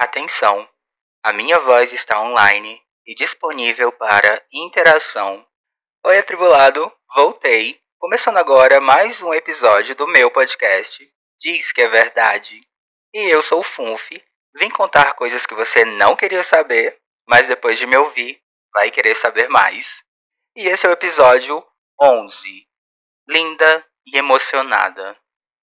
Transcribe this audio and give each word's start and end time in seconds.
Atenção! 0.00 0.66
A 1.22 1.30
minha 1.30 1.58
voz 1.58 1.92
está 1.92 2.18
online 2.18 2.82
e 3.06 3.14
disponível 3.14 3.92
para 3.92 4.42
interação. 4.50 5.46
Oi, 6.06 6.16
atribulado, 6.16 6.90
voltei. 7.14 7.78
Começando 7.98 8.38
agora 8.38 8.80
mais 8.80 9.20
um 9.20 9.34
episódio 9.34 9.94
do 9.94 10.06
meu 10.06 10.30
podcast. 10.30 11.06
Diz 11.38 11.70
que 11.70 11.82
é 11.82 11.88
verdade. 11.88 12.62
E 13.12 13.28
eu 13.28 13.42
sou 13.42 13.60
o 13.60 13.62
Funf. 13.62 14.10
Vim 14.56 14.70
contar 14.70 15.12
coisas 15.12 15.44
que 15.44 15.54
você 15.54 15.84
não 15.84 16.16
queria 16.16 16.42
saber, 16.42 16.98
mas 17.28 17.46
depois 17.46 17.78
de 17.78 17.84
me 17.84 17.98
ouvir, 17.98 18.42
vai 18.72 18.90
querer 18.90 19.14
saber 19.14 19.50
mais. 19.50 20.02
E 20.56 20.66
esse 20.66 20.86
é 20.86 20.88
o 20.88 20.94
episódio 20.94 21.62
11. 22.00 22.66
Linda 23.28 23.86
e 24.06 24.16
emocionada. 24.16 25.14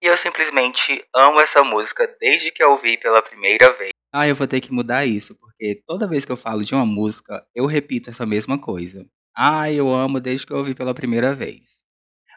E 0.01 0.05
eu 0.05 0.15
simplesmente 0.15 1.03
amo 1.15 1.39
essa 1.39 1.63
música 1.63 2.07
desde 2.19 2.51
que 2.51 2.61
eu 2.63 2.71
ouvi 2.71 2.97
pela 2.97 3.21
primeira 3.21 3.73
vez. 3.73 3.91
Ah, 4.13 4.27
eu 4.27 4.35
vou 4.35 4.47
ter 4.47 4.61
que 4.61 4.71
mudar 4.71 5.05
isso, 5.05 5.35
porque 5.35 5.81
toda 5.87 6.07
vez 6.07 6.23
que 6.25 6.31
eu 6.31 6.37
falo 6.37 6.63
de 6.63 6.73
uma 6.73 6.85
música, 6.85 7.45
eu 7.55 7.65
repito 7.65 8.09
essa 8.09 8.25
mesma 8.25 8.59
coisa. 8.59 9.05
Ah, 9.35 9.71
eu 9.71 9.89
amo 9.93 10.19
desde 10.19 10.45
que 10.45 10.53
eu 10.53 10.57
ouvi 10.57 10.73
pela 10.75 10.93
primeira 10.93 11.33
vez. 11.33 11.83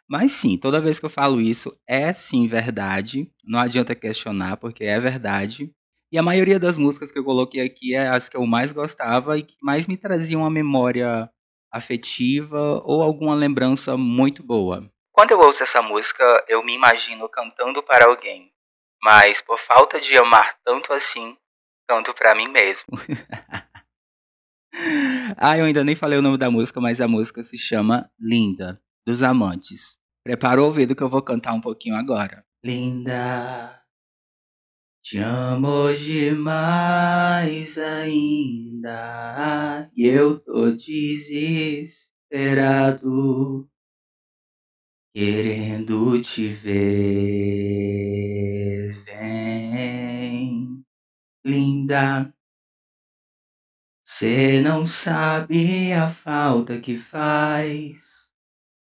Mas 0.09 0.33
sim, 0.33 0.59
toda 0.59 0.81
vez 0.81 0.99
que 1.01 1.07
eu 1.07 1.11
falo 1.11 1.41
isso, 1.41 1.73
é 1.89 2.13
sim 2.13 2.47
verdade. 2.47 3.31
Não 3.45 3.61
adianta 3.61 3.95
questionar, 3.95 4.57
porque 4.57 4.85
é 4.85 4.99
verdade. 4.99 5.73
E 6.13 6.19
a 6.19 6.23
maioria 6.23 6.59
das 6.59 6.77
músicas 6.79 7.13
que 7.13 7.19
eu 7.19 7.25
coloquei 7.25 7.61
aqui 7.61 7.95
é 7.95 8.09
as 8.09 8.29
que 8.29 8.37
eu 8.37 8.47
mais 8.47 8.73
gostava 8.73 9.39
e 9.39 9.43
que 9.43 9.57
mais 9.63 9.87
me 9.87 9.97
traziam 9.97 10.43
uma 10.43 10.51
memória 10.51 11.31
afetiva 11.73 12.83
ou 12.85 13.03
alguma 13.03 13.35
lembrança 13.35 13.97
muito 13.97 14.43
boa. 14.43 14.91
Quando 15.13 15.33
eu 15.33 15.41
ouço 15.41 15.63
essa 15.63 15.83
música, 15.83 16.25
eu 16.49 16.65
me 16.65 16.75
imagino 16.75 17.29
cantando 17.29 17.83
para 17.83 18.07
alguém, 18.07 18.53
mas 19.03 19.41
por 19.41 19.59
falta 19.59 20.01
de 20.01 20.17
amar 20.17 20.57
tanto 20.65 20.93
assim, 20.93 21.37
canto 21.89 22.15
para 22.15 22.35
mim 22.35 22.49
mesmo. 22.49 22.85
ah, 25.37 25.59
eu 25.59 25.65
ainda 25.65 25.85
nem 25.85 25.97
falei 25.97 26.19
o 26.19 26.23
nome 26.23 26.39
da 26.39 26.51
música, 26.51 26.81
mas 26.81 27.01
a 27.01 27.09
música 27.09 27.43
se 27.43 27.59
chama 27.59 28.11
Linda, 28.19 28.81
dos 29.07 29.23
Amantes. 29.23 29.97
Prepara 30.25 30.61
o 30.61 30.65
ouvido 30.65 30.95
que 30.95 31.03
eu 31.03 31.09
vou 31.09 31.23
cantar 31.23 31.55
um 31.55 31.61
pouquinho 31.61 31.97
agora. 31.97 32.45
Linda, 32.65 33.83
te 35.03 35.19
amo 35.19 35.93
demais 35.95 37.79
ainda, 37.79 39.91
e 39.97 40.07
eu 40.07 40.39
tô 40.39 40.71
desesperado 40.71 43.70
querendo 45.13 46.21
te 46.23 46.49
ver. 46.49 47.41
Vem, 49.05 50.85
linda. 51.45 52.33
Cê 54.05 54.61
não 54.61 54.87
sabe 54.87 55.93
a 55.93 56.09
falta 56.09 56.81
que 56.81 56.97
faz. 56.97 58.31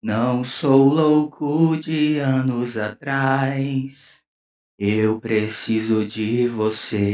Não 0.02 0.44
sou 0.44 0.88
louco 0.88 1.78
de 1.78 2.20
anos 2.20 2.78
atrás. 2.78 4.25
Eu 4.80 5.20
preciso 5.20 6.05
de 6.05 6.48
você. 6.48 7.08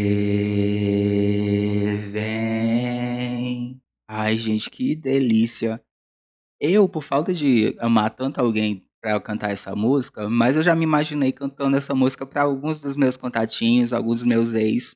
Vem. 2.11 3.81
Ai, 4.07 4.37
gente, 4.37 4.69
que 4.69 4.95
delícia. 4.95 5.81
Eu, 6.59 6.87
por 6.89 7.03
falta 7.03 7.33
de 7.33 7.75
amar 7.79 8.09
tanto 8.15 8.39
alguém 8.39 8.85
para 9.03 9.11
eu 9.11 9.19
cantar 9.19 9.51
essa 9.51 9.75
música, 9.75 10.29
mas 10.29 10.55
eu 10.55 10.63
já 10.63 10.73
me 10.73 10.85
imaginei 10.85 11.33
cantando 11.33 11.75
essa 11.75 11.93
música 11.93 12.25
para 12.25 12.43
alguns 12.43 12.79
dos 12.79 12.95
meus 12.95 13.17
contatinhos, 13.17 13.91
alguns 13.91 14.19
dos 14.19 14.25
meus 14.25 14.53
ex. 14.53 14.95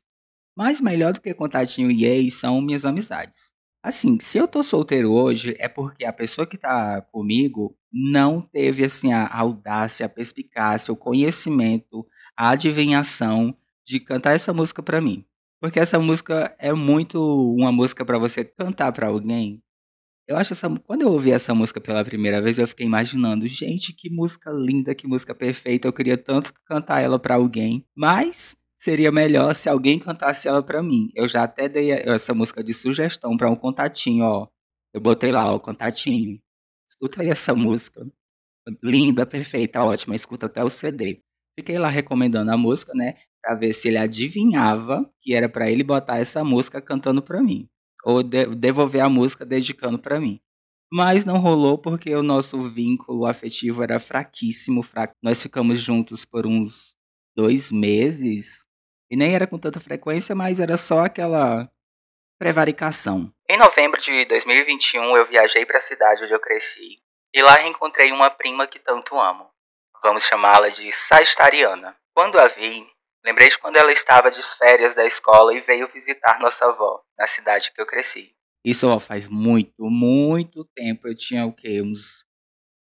Mas 0.55 0.79
melhor 0.79 1.11
do 1.11 1.19
que 1.19 1.33
contatinho 1.33 1.91
e 1.91 2.05
ex 2.05 2.35
são 2.35 2.61
minhas 2.61 2.85
amizades. 2.85 3.51
Assim, 3.83 4.17
se 4.21 4.37
eu 4.37 4.47
tô 4.47 4.63
solteiro 4.63 5.11
hoje, 5.11 5.57
é 5.59 5.67
porque 5.67 6.05
a 6.05 6.13
pessoa 6.13 6.47
que 6.47 6.57
tá 6.57 7.01
comigo 7.11 7.75
não 7.91 8.39
teve 8.39 8.85
assim 8.85 9.11
a 9.11 9.27
audácia, 9.27 10.05
a 10.05 10.09
perspicácia, 10.09 10.93
o 10.93 10.97
conhecimento, 10.97 12.07
a 12.35 12.51
adivinhação 12.51 13.53
de 13.85 13.99
cantar 13.99 14.33
essa 14.33 14.53
música 14.53 14.81
para 14.81 15.01
mim. 15.01 15.25
Porque 15.59 15.81
essa 15.81 15.99
música 15.99 16.55
é 16.59 16.71
muito 16.71 17.19
uma 17.59 17.73
música 17.73 18.05
para 18.05 18.17
você 18.17 18.45
cantar 18.45 18.93
para 18.93 19.07
alguém 19.07 19.61
eu 20.27 20.35
acho 20.35 20.53
essa. 20.53 20.69
Quando 20.85 21.03
eu 21.03 21.11
ouvi 21.11 21.31
essa 21.31 21.55
música 21.55 21.79
pela 21.79 22.03
primeira 22.03 22.41
vez, 22.41 22.59
eu 22.59 22.67
fiquei 22.67 22.85
imaginando, 22.85 23.47
gente, 23.47 23.93
que 23.93 24.09
música 24.09 24.51
linda, 24.51 24.93
que 24.93 25.07
música 25.07 25.33
perfeita. 25.33 25.87
Eu 25.87 25.93
queria 25.93 26.17
tanto 26.17 26.53
cantar 26.65 26.99
ela 27.01 27.17
para 27.17 27.35
alguém. 27.35 27.85
Mas 27.95 28.57
seria 28.75 29.11
melhor 29.11 29.55
se 29.55 29.69
alguém 29.69 29.97
cantasse 29.97 30.47
ela 30.47 30.61
para 30.61 30.83
mim. 30.83 31.09
Eu 31.15 31.27
já 31.27 31.43
até 31.43 31.69
dei 31.69 31.91
essa 31.91 32.33
música 32.33 32.61
de 32.63 32.73
sugestão 32.73 33.37
para 33.37 33.49
um 33.49 33.55
contatinho, 33.55 34.25
ó. 34.25 34.47
Eu 34.93 34.99
botei 35.01 35.31
lá, 35.31 35.53
ó, 35.53 35.59
contatinho. 35.59 36.39
Escuta 36.89 37.21
aí 37.21 37.29
essa 37.29 37.55
música. 37.55 38.05
Linda, 38.83 39.25
perfeita, 39.25 39.81
ótima. 39.83 40.15
Escuta 40.15 40.47
até 40.47 40.63
o 40.63 40.69
CD. 40.69 41.21
Fiquei 41.57 41.79
lá 41.79 41.89
recomendando 41.89 42.51
a 42.51 42.57
música, 42.57 42.93
né? 42.93 43.15
Pra 43.41 43.55
ver 43.55 43.73
se 43.73 43.87
ele 43.87 43.97
adivinhava 43.97 45.09
que 45.21 45.33
era 45.33 45.47
para 45.47 45.71
ele 45.71 45.83
botar 45.83 46.17
essa 46.17 46.43
música 46.43 46.81
cantando 46.81 47.21
pra 47.21 47.41
mim 47.41 47.69
ou 48.07 48.23
de 48.23 48.45
devolver 48.55 49.01
a 49.01 49.09
música 49.09 49.45
dedicando 49.45 49.99
para 49.99 50.17
mim. 50.17 50.39
Mas 50.89 51.25
não 51.25 51.39
rolou 51.39 51.77
porque 51.77 52.15
o 52.15 52.23
nosso 52.23 52.57
vínculo 52.61 53.25
afetivo 53.25 53.83
era 53.83 53.99
fraquíssimo, 53.99 54.81
fraco. 54.81 55.13
Nós 55.21 55.43
ficamos 55.43 55.81
juntos 55.81 56.23
por 56.23 56.47
uns 56.47 56.95
dois 57.35 57.69
meses 57.69 58.65
e 59.11 59.17
nem 59.17 59.35
era 59.35 59.45
com 59.45 59.59
tanta 59.59 59.81
frequência, 59.81 60.33
mas 60.33 60.61
era 60.61 60.77
só 60.77 61.01
aquela 61.01 61.69
prevaricação. 62.39 63.29
Em 63.49 63.57
novembro 63.57 63.99
de 63.99 64.23
2021, 64.23 65.17
eu 65.17 65.25
viajei 65.25 65.65
para 65.65 65.77
a 65.77 65.81
cidade 65.81 66.23
onde 66.23 66.33
eu 66.33 66.39
cresci 66.39 66.99
e 67.35 67.41
lá 67.41 67.55
reencontrei 67.55 68.13
uma 68.13 68.29
prima 68.29 68.65
que 68.65 68.79
tanto 68.79 69.19
amo. 69.19 69.49
Vamos 70.01 70.23
chamá-la 70.23 70.69
de 70.69 70.89
Sagitariana. 70.93 71.93
Quando 72.15 72.39
a 72.39 72.47
vi, 72.47 72.87
Lembrei 73.25 73.49
de 73.49 73.57
quando 73.57 73.77
ela 73.77 73.91
estava 73.91 74.31
de 74.31 74.41
férias 74.57 74.95
da 74.95 75.05
escola 75.05 75.53
e 75.53 75.59
veio 75.59 75.87
visitar 75.87 76.39
nossa 76.39 76.65
avó, 76.65 77.01
na 77.17 77.27
cidade 77.27 77.71
que 77.73 77.81
eu 77.81 77.85
cresci. 77.85 78.31
Isso 78.65 78.87
ó, 78.87 78.99
faz 78.99 79.27
muito, 79.27 79.89
muito 79.89 80.65
tempo. 80.75 81.07
Eu 81.07 81.15
tinha 81.15 81.45
o 81.45 81.53
quê? 81.53 81.81
Uns 81.81 82.25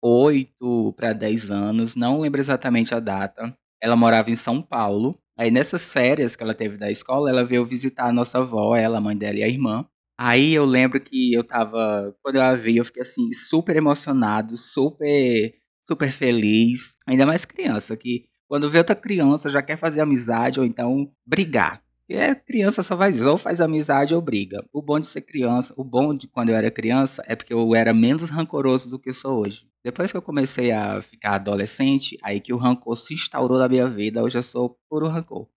8 0.04 0.94
para 0.96 1.14
10 1.14 1.52
anos, 1.52 1.96
não 1.96 2.22
lembro 2.22 2.40
exatamente 2.40 2.94
a 2.94 3.00
data. 3.00 3.56
Ela 3.82 3.96
morava 3.96 4.30
em 4.30 4.36
São 4.36 4.62
Paulo. 4.62 5.20
Aí 5.38 5.52
nessas 5.52 5.94
férias 5.94 6.36
que 6.36 6.44
ela 6.44 6.54
teve 6.54 6.78
da 6.78 6.90
escola, 6.90 7.30
ela 7.30 7.46
veio 7.46 7.66
visitar 7.66 8.08
a 8.08 8.14
nossa 8.14 8.40
avó, 8.40 8.76
ela, 8.76 8.98
a 8.98 9.02
mãe 9.02 9.16
dela 9.16 9.38
e 9.38 9.44
a 9.44 9.48
irmã. 9.48 9.88
Aí 10.20 10.54
eu 10.54 10.66
lembro 10.66 11.00
que 11.00 11.32
eu 11.34 11.44
tava, 11.44 12.16
quando 12.24 12.38
eu 12.38 12.42
a 12.42 12.56
vi, 12.56 12.78
eu 12.78 12.86
fiquei 12.86 13.04
assim 13.04 13.32
super 13.32 13.76
emocionado, 13.76 14.58
super 14.58 15.54
super 15.88 16.12
feliz, 16.12 16.98
ainda 17.08 17.26
mais 17.26 17.46
criança 17.46 17.96
que 17.96 18.26
quando 18.48 18.70
vê 18.70 18.78
outra 18.78 18.96
criança, 18.96 19.50
já 19.50 19.62
quer 19.62 19.78
fazer 19.78 20.02
amizade 20.02 20.60
ou 20.60 20.66
então 20.66 21.12
brigar. 21.26 21.82
E 22.10 22.16
é 22.16 22.34
criança 22.34 22.82
só 22.82 22.96
faz 22.96 23.26
ou 23.26 23.38
faz 23.38 23.60
amizade 23.60 24.16
ou 24.16 24.22
briga. 24.22 24.66
O 24.72 24.82
bom 24.82 24.98
de 24.98 25.06
ser 25.06 25.22
criança, 25.22 25.74
o 25.76 25.84
bom 25.84 26.16
de 26.16 26.26
quando 26.26 26.50
eu 26.50 26.56
era 26.56 26.72
criança 26.72 27.22
é 27.28 27.36
porque 27.36 27.54
eu 27.54 27.76
era 27.76 27.94
menos 27.94 28.30
rancoroso 28.30 28.90
do 28.90 28.98
que 28.98 29.10
eu 29.10 29.14
sou 29.14 29.42
hoje. 29.42 29.68
Depois 29.84 30.10
que 30.10 30.18
eu 30.18 30.22
comecei 30.22 30.72
a 30.72 31.02
ficar 31.02 31.36
adolescente, 31.36 32.18
aí 32.24 32.40
que 32.40 32.54
o 32.54 32.58
rancor 32.58 32.96
se 32.96 33.14
instaurou 33.14 33.58
na 33.58 33.68
minha 33.68 33.88
vida, 33.88 34.24
hoje 34.24 34.38
eu 34.38 34.44
sou 34.44 34.78
puro 34.90 35.08
rancor. 35.08 35.50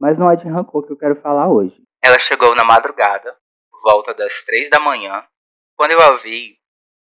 Mas 0.00 0.18
não 0.18 0.30
é 0.30 0.36
de 0.36 0.48
rancor 0.48 0.86
que 0.86 0.92
eu 0.92 0.96
quero 0.96 1.16
falar 1.16 1.48
hoje. 1.48 1.76
Ela 2.02 2.18
chegou 2.18 2.54
na 2.54 2.64
madrugada, 2.64 3.36
volta 3.82 4.14
das 4.14 4.42
três 4.44 4.70
da 4.70 4.80
manhã. 4.80 5.24
Quando 5.76 5.90
eu 5.90 6.00
a 6.00 6.14
vi, 6.16 6.56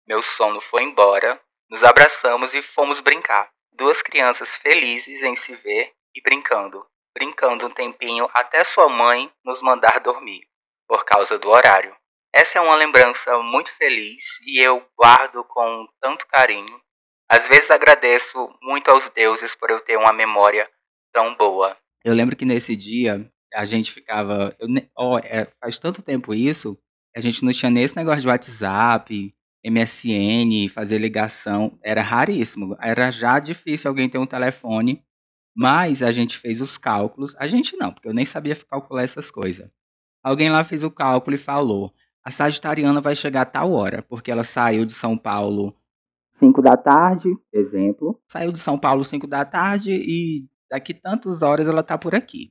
meu 0.08 0.20
sono 0.20 0.60
foi 0.60 0.82
embora, 0.82 1.40
nos 1.70 1.84
abraçamos 1.84 2.54
e 2.54 2.62
fomos 2.62 3.00
brincar. 3.00 3.48
Duas 3.76 4.00
crianças 4.00 4.56
felizes 4.56 5.22
em 5.22 5.36
se 5.36 5.54
ver 5.54 5.92
e 6.14 6.22
brincando, 6.22 6.82
brincando 7.14 7.66
um 7.66 7.70
tempinho 7.70 8.26
até 8.32 8.64
sua 8.64 8.88
mãe 8.88 9.30
nos 9.44 9.60
mandar 9.60 10.00
dormir, 10.00 10.46
por 10.88 11.04
causa 11.04 11.38
do 11.38 11.50
horário. 11.50 11.94
Essa 12.34 12.58
é 12.58 12.60
uma 12.62 12.74
lembrança 12.74 13.38
muito 13.42 13.70
feliz 13.76 14.40
e 14.46 14.58
eu 14.58 14.82
guardo 14.98 15.44
com 15.44 15.86
tanto 16.00 16.26
carinho. 16.26 16.80
Às 17.30 17.46
vezes 17.48 17.70
agradeço 17.70 18.48
muito 18.62 18.90
aos 18.90 19.10
deuses 19.10 19.54
por 19.54 19.68
eu 19.68 19.80
ter 19.80 19.98
uma 19.98 20.12
memória 20.12 20.66
tão 21.12 21.34
boa. 21.34 21.76
Eu 22.02 22.14
lembro 22.14 22.34
que 22.34 22.46
nesse 22.46 22.74
dia 22.74 23.30
a 23.52 23.66
gente 23.66 23.92
ficava. 23.92 24.56
Eu, 24.58 24.68
oh, 24.96 25.18
é, 25.18 25.46
faz 25.60 25.78
tanto 25.78 26.02
tempo 26.02 26.32
isso, 26.32 26.78
a 27.14 27.20
gente 27.20 27.44
não 27.44 27.52
tinha 27.52 27.70
nem 27.70 27.84
esse 27.84 27.96
negócio 27.96 28.22
de 28.22 28.28
WhatsApp, 28.28 29.35
MSN, 29.66 30.68
fazer 30.68 30.98
ligação, 30.98 31.78
era 31.82 32.02
raríssimo. 32.02 32.76
Era 32.80 33.10
já 33.10 33.38
difícil 33.38 33.88
alguém 33.88 34.08
ter 34.08 34.18
um 34.18 34.26
telefone, 34.26 35.02
mas 35.56 36.02
a 36.02 36.12
gente 36.12 36.38
fez 36.38 36.60
os 36.60 36.78
cálculos. 36.78 37.34
A 37.36 37.46
gente 37.46 37.76
não, 37.76 37.92
porque 37.92 38.08
eu 38.08 38.14
nem 38.14 38.24
sabia 38.24 38.56
calcular 38.56 39.02
essas 39.02 39.30
coisas. 39.30 39.68
Alguém 40.22 40.50
lá 40.50 40.62
fez 40.62 40.84
o 40.84 40.90
cálculo 40.90 41.34
e 41.34 41.38
falou: 41.38 41.92
a 42.24 42.30
Sagitariana 42.30 43.00
vai 43.00 43.16
chegar 43.16 43.42
a 43.42 43.46
tal 43.46 43.72
hora, 43.72 44.02
porque 44.02 44.30
ela 44.30 44.44
saiu 44.44 44.84
de 44.84 44.92
São 44.92 45.16
Paulo 45.16 45.74
5 46.38 46.60
da 46.62 46.76
tarde, 46.76 47.28
exemplo. 47.52 48.20
Saiu 48.30 48.52
de 48.52 48.58
São 48.58 48.78
Paulo 48.78 49.02
5 49.04 49.26
da 49.26 49.44
tarde 49.44 49.92
e 49.92 50.46
daqui 50.70 50.92
tantas 50.92 51.42
horas 51.42 51.66
ela 51.66 51.82
tá 51.82 51.96
por 51.96 52.14
aqui. 52.14 52.50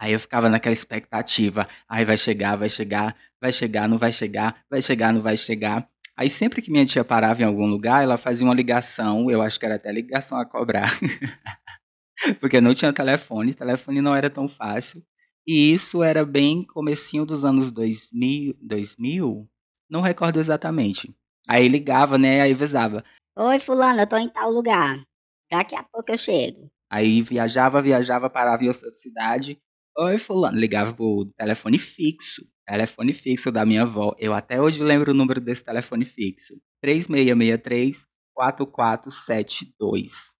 Aí 0.00 0.12
eu 0.12 0.20
ficava 0.20 0.48
naquela 0.48 0.72
expectativa. 0.72 1.66
Aí 1.88 2.04
vai 2.04 2.18
chegar, 2.18 2.56
vai 2.56 2.68
chegar, 2.68 3.16
vai 3.40 3.52
chegar, 3.52 3.88
não 3.88 3.96
vai 3.96 4.10
chegar, 4.10 4.64
vai 4.68 4.82
chegar, 4.82 5.12
não 5.12 5.22
vai 5.22 5.36
chegar. 5.36 5.88
Aí 6.16 6.30
sempre 6.30 6.62
que 6.62 6.70
minha 6.70 6.86
tia 6.86 7.04
parava 7.04 7.42
em 7.42 7.44
algum 7.44 7.66
lugar, 7.66 8.02
ela 8.02 8.16
fazia 8.16 8.46
uma 8.46 8.54
ligação, 8.54 9.30
eu 9.30 9.42
acho 9.42 9.58
que 9.58 9.66
era 9.66 9.74
até 9.74 9.90
ligação 9.92 10.38
a 10.38 10.46
cobrar. 10.46 10.88
Porque 12.40 12.60
não 12.60 12.72
tinha 12.72 12.92
telefone, 12.92 13.52
telefone 13.52 14.00
não 14.00 14.14
era 14.14 14.30
tão 14.30 14.48
fácil. 14.48 15.04
E 15.46 15.72
isso 15.72 16.02
era 16.02 16.24
bem 16.24 16.64
comecinho 16.64 17.26
dos 17.26 17.44
anos 17.44 17.70
2000, 17.70 18.54
2000? 18.62 19.48
Não 19.90 20.00
recordo 20.00 20.38
exatamente. 20.38 21.14
Aí 21.48 21.68
ligava, 21.68 22.16
né, 22.16 22.40
aí 22.40 22.52
avisava. 22.52 23.04
Oi, 23.36 23.58
fulano, 23.58 24.00
eu 24.00 24.06
tô 24.06 24.16
em 24.16 24.28
tal 24.28 24.50
lugar. 24.50 25.02
Daqui 25.50 25.74
a 25.74 25.82
pouco 25.82 26.10
eu 26.12 26.16
chego. 26.16 26.70
Aí 26.90 27.20
viajava, 27.20 27.82
viajava, 27.82 28.30
parava 28.30 28.62
em 28.62 28.68
outra 28.68 28.88
cidade. 28.90 29.60
Oi, 29.98 30.16
fulano. 30.16 30.56
Ligava 30.56 30.94
pro 30.94 31.26
telefone 31.36 31.78
fixo. 31.78 32.42
Telefone 32.66 33.12
fixo 33.12 33.52
da 33.52 33.64
minha 33.64 33.82
avó. 33.82 34.14
Eu 34.18 34.32
até 34.32 34.60
hoje 34.60 34.82
lembro 34.82 35.12
o 35.12 35.14
número 35.14 35.40
desse 35.40 35.64
telefone 35.64 36.04
fixo. 36.04 36.54
3663 36.80 38.06
4472. 38.34 40.34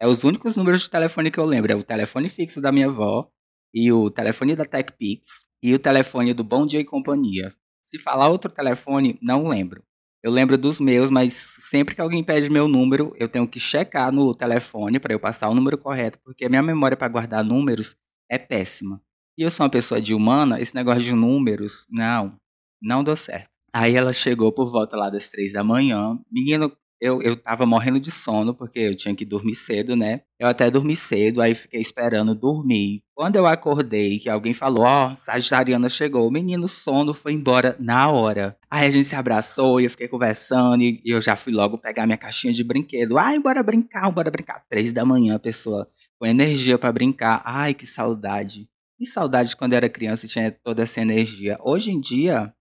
É 0.00 0.06
os 0.06 0.24
únicos 0.24 0.56
números 0.56 0.82
de 0.82 0.90
telefone 0.90 1.30
que 1.30 1.38
eu 1.38 1.44
lembro. 1.44 1.72
É 1.72 1.74
o 1.74 1.82
telefone 1.82 2.28
fixo 2.28 2.60
da 2.60 2.70
minha 2.70 2.86
avó 2.86 3.28
e 3.74 3.92
o 3.92 4.10
telefone 4.10 4.54
da 4.54 4.64
TechPix 4.64 5.46
e 5.62 5.74
o 5.74 5.78
telefone 5.78 6.32
do 6.32 6.44
Bom 6.44 6.66
Dia 6.66 6.80
e 6.80 6.84
Companhia. 6.84 7.48
Se 7.82 7.98
falar 7.98 8.28
outro 8.28 8.50
telefone, 8.50 9.18
não 9.20 9.48
lembro. 9.48 9.82
Eu 10.22 10.32
lembro 10.32 10.58
dos 10.58 10.80
meus, 10.80 11.08
mas 11.08 11.34
sempre 11.34 11.94
que 11.94 12.00
alguém 12.00 12.24
pede 12.24 12.50
meu 12.50 12.66
número, 12.66 13.12
eu 13.16 13.28
tenho 13.28 13.46
que 13.46 13.60
checar 13.60 14.10
no 14.10 14.34
telefone 14.34 14.98
para 14.98 15.12
eu 15.12 15.20
passar 15.20 15.48
o 15.48 15.54
número 15.54 15.78
correto, 15.78 16.18
porque 16.24 16.44
a 16.44 16.48
minha 16.48 16.62
memória 16.62 16.96
para 16.96 17.06
guardar 17.06 17.44
números 17.44 17.94
é 18.28 18.38
péssima. 18.38 19.00
E 19.38 19.42
eu 19.42 19.50
sou 19.50 19.64
uma 19.64 19.70
pessoa 19.70 20.00
de 20.00 20.14
humana, 20.14 20.60
esse 20.60 20.74
negócio 20.74 21.02
de 21.02 21.12
números, 21.12 21.86
não, 21.90 22.36
não 22.80 23.04
deu 23.04 23.14
certo. 23.14 23.50
Aí 23.72 23.94
ela 23.94 24.12
chegou 24.12 24.50
por 24.50 24.70
volta 24.70 24.96
lá 24.96 25.10
das 25.10 25.28
três 25.28 25.52
da 25.52 25.62
manhã. 25.62 26.18
Menino, 26.32 26.72
eu, 26.98 27.20
eu 27.20 27.36
tava 27.36 27.66
morrendo 27.66 28.00
de 28.00 28.10
sono, 28.10 28.54
porque 28.54 28.78
eu 28.78 28.96
tinha 28.96 29.14
que 29.14 29.24
dormir 29.24 29.54
cedo, 29.54 29.94
né? 29.94 30.22
Eu 30.40 30.48
até 30.48 30.70
dormi 30.70 30.96
cedo, 30.96 31.42
aí 31.42 31.54
fiquei 31.54 31.80
esperando 31.80 32.34
dormir. 32.34 33.02
Quando 33.14 33.36
eu 33.36 33.46
acordei, 33.46 34.18
que 34.18 34.30
alguém 34.30 34.54
falou, 34.54 34.84
ó, 34.84 35.12
oh, 35.12 35.16
Sagitariana 35.16 35.90
chegou, 35.90 36.30
menino 36.30 36.66
sono 36.66 37.12
foi 37.12 37.32
embora 37.32 37.76
na 37.78 38.10
hora. 38.10 38.56
Aí 38.70 38.86
a 38.86 38.90
gente 38.90 39.04
se 39.04 39.16
abraçou 39.16 39.78
e 39.80 39.84
eu 39.84 39.90
fiquei 39.90 40.08
conversando 40.08 40.82
e 40.82 41.02
eu 41.04 41.20
já 41.20 41.36
fui 41.36 41.52
logo 41.52 41.76
pegar 41.76 42.06
minha 42.06 42.16
caixinha 42.16 42.52
de 42.52 42.64
brinquedo. 42.64 43.18
Ai, 43.18 43.38
bora 43.38 43.62
brincar, 43.62 44.10
bora 44.10 44.30
brincar. 44.30 44.64
Três 44.68 44.94
da 44.94 45.04
manhã, 45.04 45.38
pessoa, 45.38 45.86
com 46.18 46.26
energia 46.26 46.78
para 46.78 46.92
brincar. 46.92 47.42
Ai, 47.44 47.74
que 47.74 47.86
saudade. 47.86 48.66
Que 48.98 49.06
saudade 49.06 49.50
de 49.50 49.56
quando 49.56 49.72
eu 49.72 49.76
era 49.76 49.88
criança 49.88 50.26
e 50.26 50.28
tinha 50.28 50.50
toda 50.50 50.82
essa 50.82 51.00
energia. 51.00 51.58
Hoje 51.60 51.90
em 51.90 52.00
dia, 52.00 52.54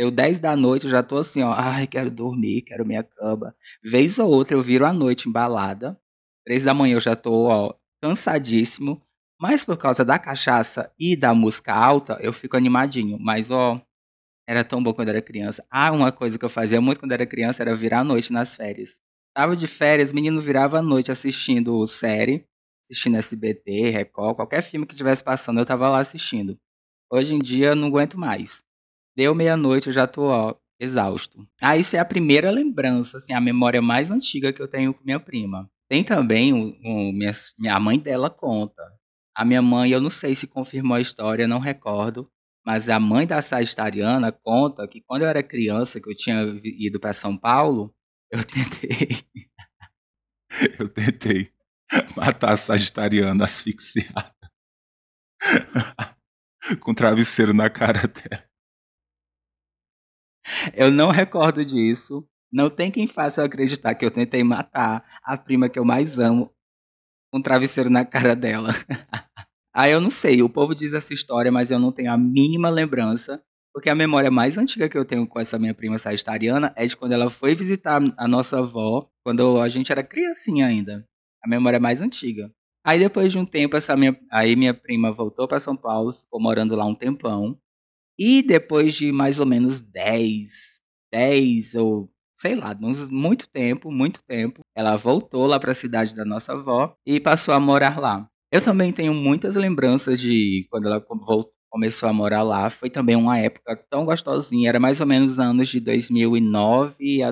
Deu 0.00 0.10
10 0.10 0.40
da 0.40 0.56
noite, 0.56 0.84
eu 0.86 0.90
já 0.90 1.02
tô 1.02 1.18
assim, 1.18 1.42
ó. 1.42 1.52
Ai, 1.52 1.86
quero 1.86 2.10
dormir, 2.10 2.62
quero 2.62 2.86
minha 2.86 3.02
cama. 3.02 3.54
Vez 3.84 4.18
ou 4.18 4.30
outra 4.30 4.56
eu 4.56 4.62
viro 4.62 4.86
a 4.86 4.94
noite 4.94 5.28
embalada. 5.28 6.00
3 6.46 6.64
da 6.64 6.72
manhã 6.72 6.94
eu 6.94 7.00
já 7.00 7.14
tô, 7.14 7.48
ó, 7.48 7.74
cansadíssimo. 8.02 9.02
Mas 9.38 9.62
por 9.62 9.76
causa 9.76 10.02
da 10.02 10.18
cachaça 10.18 10.90
e 10.98 11.14
da 11.16 11.34
música 11.34 11.74
alta, 11.74 12.18
eu 12.22 12.32
fico 12.32 12.56
animadinho. 12.56 13.18
Mas, 13.20 13.50
ó, 13.50 13.78
era 14.48 14.64
tão 14.64 14.82
bom 14.82 14.94
quando 14.94 15.10
era 15.10 15.22
criança. 15.22 15.64
Ah, 15.70 15.92
uma 15.92 16.12
coisa 16.12 16.38
que 16.38 16.44
eu 16.44 16.48
fazia 16.48 16.80
muito 16.80 17.00
quando 17.00 17.12
era 17.12 17.26
criança 17.26 17.62
era 17.62 17.74
virar 17.74 18.00
a 18.00 18.04
noite 18.04 18.32
nas 18.32 18.54
férias. 18.54 19.00
Tava 19.34 19.54
de 19.54 19.66
férias, 19.66 20.12
menino 20.12 20.40
virava 20.40 20.78
a 20.78 20.82
noite 20.82 21.12
assistindo 21.12 21.86
série, 21.86 22.46
assistindo 22.82 23.16
SBT, 23.16 23.90
Record, 23.90 24.36
qualquer 24.36 24.62
filme 24.62 24.86
que 24.86 24.92
estivesse 24.92 25.22
passando, 25.22 25.60
eu 25.60 25.66
tava 25.66 25.88
lá 25.88 25.98
assistindo. 25.98 26.58
Hoje 27.12 27.34
em 27.34 27.38
dia 27.38 27.68
eu 27.68 27.76
não 27.76 27.88
aguento 27.88 28.18
mais. 28.18 28.62
Deu 29.16 29.34
meia-noite, 29.34 29.88
eu 29.88 29.92
já 29.92 30.06
tô 30.06 30.28
ó, 30.28 30.54
exausto. 30.78 31.46
Ah, 31.60 31.76
isso 31.76 31.96
é 31.96 31.98
a 31.98 32.04
primeira 32.04 32.50
lembrança, 32.50 33.18
assim, 33.18 33.32
a 33.32 33.40
memória 33.40 33.82
mais 33.82 34.10
antiga 34.10 34.52
que 34.52 34.62
eu 34.62 34.68
tenho 34.68 34.94
com 34.94 35.04
minha 35.04 35.20
prima. 35.20 35.70
Tem 35.88 36.04
também 36.04 36.52
o, 36.52 36.68
o 36.84 37.12
minha, 37.12 37.32
minha 37.58 37.80
mãe 37.80 37.98
dela 37.98 38.30
conta. 38.30 38.82
A 39.34 39.44
minha 39.44 39.60
mãe, 39.60 39.90
eu 39.90 40.00
não 40.00 40.10
sei 40.10 40.34
se 40.34 40.46
confirmou 40.46 40.96
a 40.96 41.00
história, 41.00 41.48
não 41.48 41.58
recordo, 41.58 42.30
mas 42.64 42.88
a 42.88 43.00
mãe 43.00 43.26
da 43.26 43.42
Sagitariana 43.42 44.30
conta 44.30 44.86
que 44.86 45.00
quando 45.00 45.22
eu 45.22 45.28
era 45.28 45.42
criança, 45.42 46.00
que 46.00 46.10
eu 46.10 46.16
tinha 46.16 46.42
ido 46.64 47.00
para 47.00 47.12
São 47.12 47.36
Paulo, 47.36 47.94
eu 48.30 48.40
tentei. 48.44 49.08
eu 50.78 50.88
tentei 50.88 51.50
matar 52.16 52.52
a 52.52 52.56
Sagitariana 52.56 53.44
asfixiada. 53.44 54.34
com 56.80 56.94
travesseiro 56.94 57.54
na 57.54 57.70
cara 57.70 58.06
dela. 58.06 58.44
Eu 60.74 60.90
não 60.90 61.10
recordo 61.10 61.64
disso. 61.64 62.26
Não 62.52 62.68
tem 62.68 62.90
quem 62.90 63.06
faça 63.06 63.40
eu 63.40 63.44
acreditar 63.44 63.94
que 63.94 64.04
eu 64.04 64.10
tentei 64.10 64.42
matar 64.42 65.04
a 65.22 65.36
prima 65.36 65.68
que 65.68 65.78
eu 65.78 65.84
mais 65.84 66.18
amo 66.18 66.52
com 67.32 67.38
um 67.38 67.42
travesseiro 67.42 67.88
na 67.88 68.04
cara 68.04 68.34
dela. 68.34 68.70
Aí 69.74 69.92
eu 69.92 70.00
não 70.00 70.10
sei, 70.10 70.42
o 70.42 70.50
povo 70.50 70.74
diz 70.74 70.92
essa 70.92 71.14
história, 71.14 71.52
mas 71.52 71.70
eu 71.70 71.78
não 71.78 71.92
tenho 71.92 72.10
a 72.12 72.18
mínima 72.18 72.68
lembrança, 72.68 73.40
porque 73.72 73.88
a 73.88 73.94
memória 73.94 74.28
mais 74.28 74.58
antiga 74.58 74.88
que 74.88 74.98
eu 74.98 75.04
tenho 75.04 75.24
com 75.28 75.38
essa 75.38 75.60
minha 75.60 75.72
prima 75.72 75.96
sagitariana 75.96 76.72
é 76.76 76.84
de 76.84 76.96
quando 76.96 77.12
ela 77.12 77.30
foi 77.30 77.54
visitar 77.54 78.02
a 78.16 78.26
nossa 78.26 78.58
avó, 78.58 79.08
quando 79.24 79.60
a 79.60 79.68
gente 79.68 79.92
era 79.92 80.02
criancinha 80.02 80.66
ainda. 80.66 81.06
A 81.42 81.48
memória 81.48 81.80
mais 81.80 82.00
antiga. 82.00 82.52
Aí 82.84 82.98
depois 82.98 83.30
de 83.32 83.38
um 83.38 83.44
tempo, 83.44 83.76
essa 83.76 83.96
minha, 83.96 84.18
aí 84.30 84.56
minha 84.56 84.74
prima 84.74 85.12
voltou 85.12 85.46
para 85.46 85.60
São 85.60 85.76
Paulo, 85.76 86.12
ficou 86.12 86.40
morando 86.40 86.74
lá 86.74 86.84
um 86.84 86.94
tempão. 86.94 87.58
E 88.18 88.42
depois 88.42 88.94
de 88.94 89.12
mais 89.12 89.40
ou 89.40 89.46
menos 89.46 89.80
10, 89.80 90.80
10 91.12 91.74
ou 91.74 92.10
sei 92.34 92.54
lá, 92.54 92.74
muito 93.10 93.46
tempo, 93.50 93.92
muito 93.92 94.20
tempo, 94.26 94.60
ela 94.74 94.96
voltou 94.96 95.46
lá 95.46 95.60
para 95.60 95.72
a 95.72 95.74
cidade 95.74 96.16
da 96.16 96.24
nossa 96.24 96.54
avó 96.54 96.94
e 97.06 97.20
passou 97.20 97.52
a 97.52 97.60
morar 97.60 98.00
lá. 98.00 98.26
Eu 98.50 98.62
também 98.62 98.92
tenho 98.92 99.12
muitas 99.12 99.56
lembranças 99.56 100.18
de 100.18 100.66
quando 100.70 100.86
ela 100.86 101.04
voltou, 101.06 101.52
começou 101.70 102.08
a 102.08 102.12
morar 102.12 102.42
lá. 102.42 102.70
Foi 102.70 102.88
também 102.88 103.14
uma 103.14 103.38
época 103.38 103.76
tão 103.88 104.06
gostosinha, 104.06 104.70
era 104.70 104.80
mais 104.80 105.00
ou 105.02 105.06
menos 105.06 105.38
anos 105.38 105.68
de 105.68 105.80
2009 105.80 107.22
a 107.22 107.30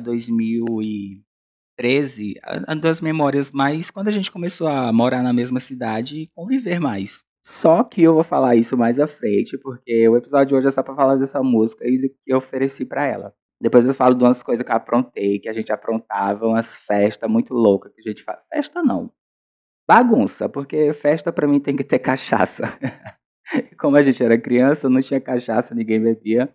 2013, 1.79 2.35
uma 2.67 2.77
das 2.77 3.01
memórias 3.01 3.53
mais 3.53 3.91
quando 3.91 4.09
a 4.09 4.11
gente 4.11 4.33
começou 4.33 4.67
a 4.67 4.93
morar 4.93 5.23
na 5.23 5.33
mesma 5.33 5.61
cidade 5.61 6.19
e 6.19 6.29
conviver 6.35 6.81
mais. 6.81 7.23
Só 7.47 7.85
que 7.85 8.03
eu 8.03 8.15
vou 8.15 8.25
falar 8.25 8.57
isso 8.57 8.77
mais 8.77 8.99
à 8.99 9.07
frente, 9.07 9.57
porque 9.57 10.07
o 10.09 10.17
episódio 10.17 10.49
de 10.49 10.55
hoje 10.57 10.67
é 10.67 10.71
só 10.71 10.83
pra 10.83 10.95
falar 10.95 11.17
dessa 11.17 11.43
música 11.43 11.89
e 11.89 11.97
do 11.97 12.09
que 12.09 12.17
eu 12.27 12.39
ofereci 12.39 12.85
para 12.85 13.07
ela. 13.07 13.33
Depois 13.61 13.87
eu 13.87 13.95
falo 13.95 14.15
de 14.15 14.23
umas 14.23 14.43
coisas 14.43 14.65
que 14.65 14.71
eu 14.71 14.77
aprontei, 14.77 15.39
que 15.39 15.49
a 15.49 15.53
gente 15.53 15.73
aprontava, 15.73 16.47
umas 16.47 16.77
festas 16.77 17.31
muito 17.31 17.55
loucas 17.55 17.93
que 17.95 18.01
a 18.01 18.11
gente 18.11 18.23
faz. 18.23 18.39
Festa 18.53 18.83
não. 18.83 19.11
Bagunça, 19.89 20.49
porque 20.49 20.93
festa 20.93 21.33
para 21.33 21.47
mim 21.47 21.59
tem 21.59 21.75
que 21.75 21.85
ter 21.85 21.99
cachaça. 21.99 22.65
Como 23.79 23.97
a 23.97 24.03
gente 24.03 24.23
era 24.23 24.39
criança, 24.39 24.91
não 24.91 25.01
tinha 25.01 25.21
cachaça, 25.21 25.75
ninguém 25.75 26.03
bebia. 26.03 26.55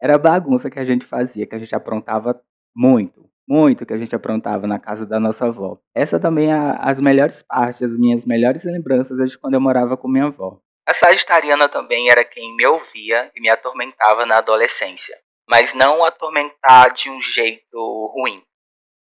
Era 0.00 0.16
bagunça 0.16 0.70
que 0.70 0.78
a 0.78 0.84
gente 0.84 1.04
fazia, 1.04 1.46
que 1.46 1.54
a 1.56 1.58
gente 1.58 1.74
aprontava 1.74 2.40
muito 2.76 3.28
muito 3.48 3.86
que 3.86 3.94
a 3.94 3.98
gente 3.98 4.14
aprontava 4.14 4.66
na 4.66 4.78
casa 4.78 5.06
da 5.06 5.18
nossa 5.18 5.46
avó. 5.46 5.78
Essa 5.94 6.20
também 6.20 6.52
é 6.52 6.76
as 6.78 7.00
melhores 7.00 7.42
partes, 7.42 7.82
as 7.82 7.96
minhas 7.98 8.26
melhores 8.26 8.62
lembranças 8.64 9.18
é 9.18 9.24
de 9.24 9.38
quando 9.38 9.54
eu 9.54 9.60
morava 9.60 9.96
com 9.96 10.06
minha 10.06 10.26
avó. 10.26 10.60
A 10.86 10.92
sagitariana 10.92 11.68
também 11.68 12.10
era 12.10 12.24
quem 12.24 12.54
me 12.54 12.66
ouvia 12.66 13.30
e 13.34 13.40
me 13.40 13.48
atormentava 13.48 14.26
na 14.26 14.36
adolescência, 14.38 15.18
mas 15.48 15.72
não 15.72 16.04
atormentar 16.04 16.92
de 16.92 17.08
um 17.08 17.20
jeito 17.20 18.12
ruim. 18.14 18.42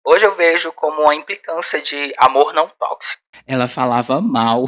Hoje 0.05 0.25
eu 0.25 0.35
vejo 0.35 0.73
como 0.73 1.03
uma 1.03 1.15
implicância 1.15 1.81
de 1.81 2.13
amor 2.17 2.53
não 2.53 2.67
tóxico. 2.67 3.23
Ela 3.47 3.69
falava 3.69 4.19
mal. 4.19 4.65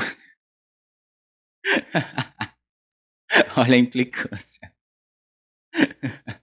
Olha 3.57 3.75
a 3.75 3.77
implicância. 3.79 4.73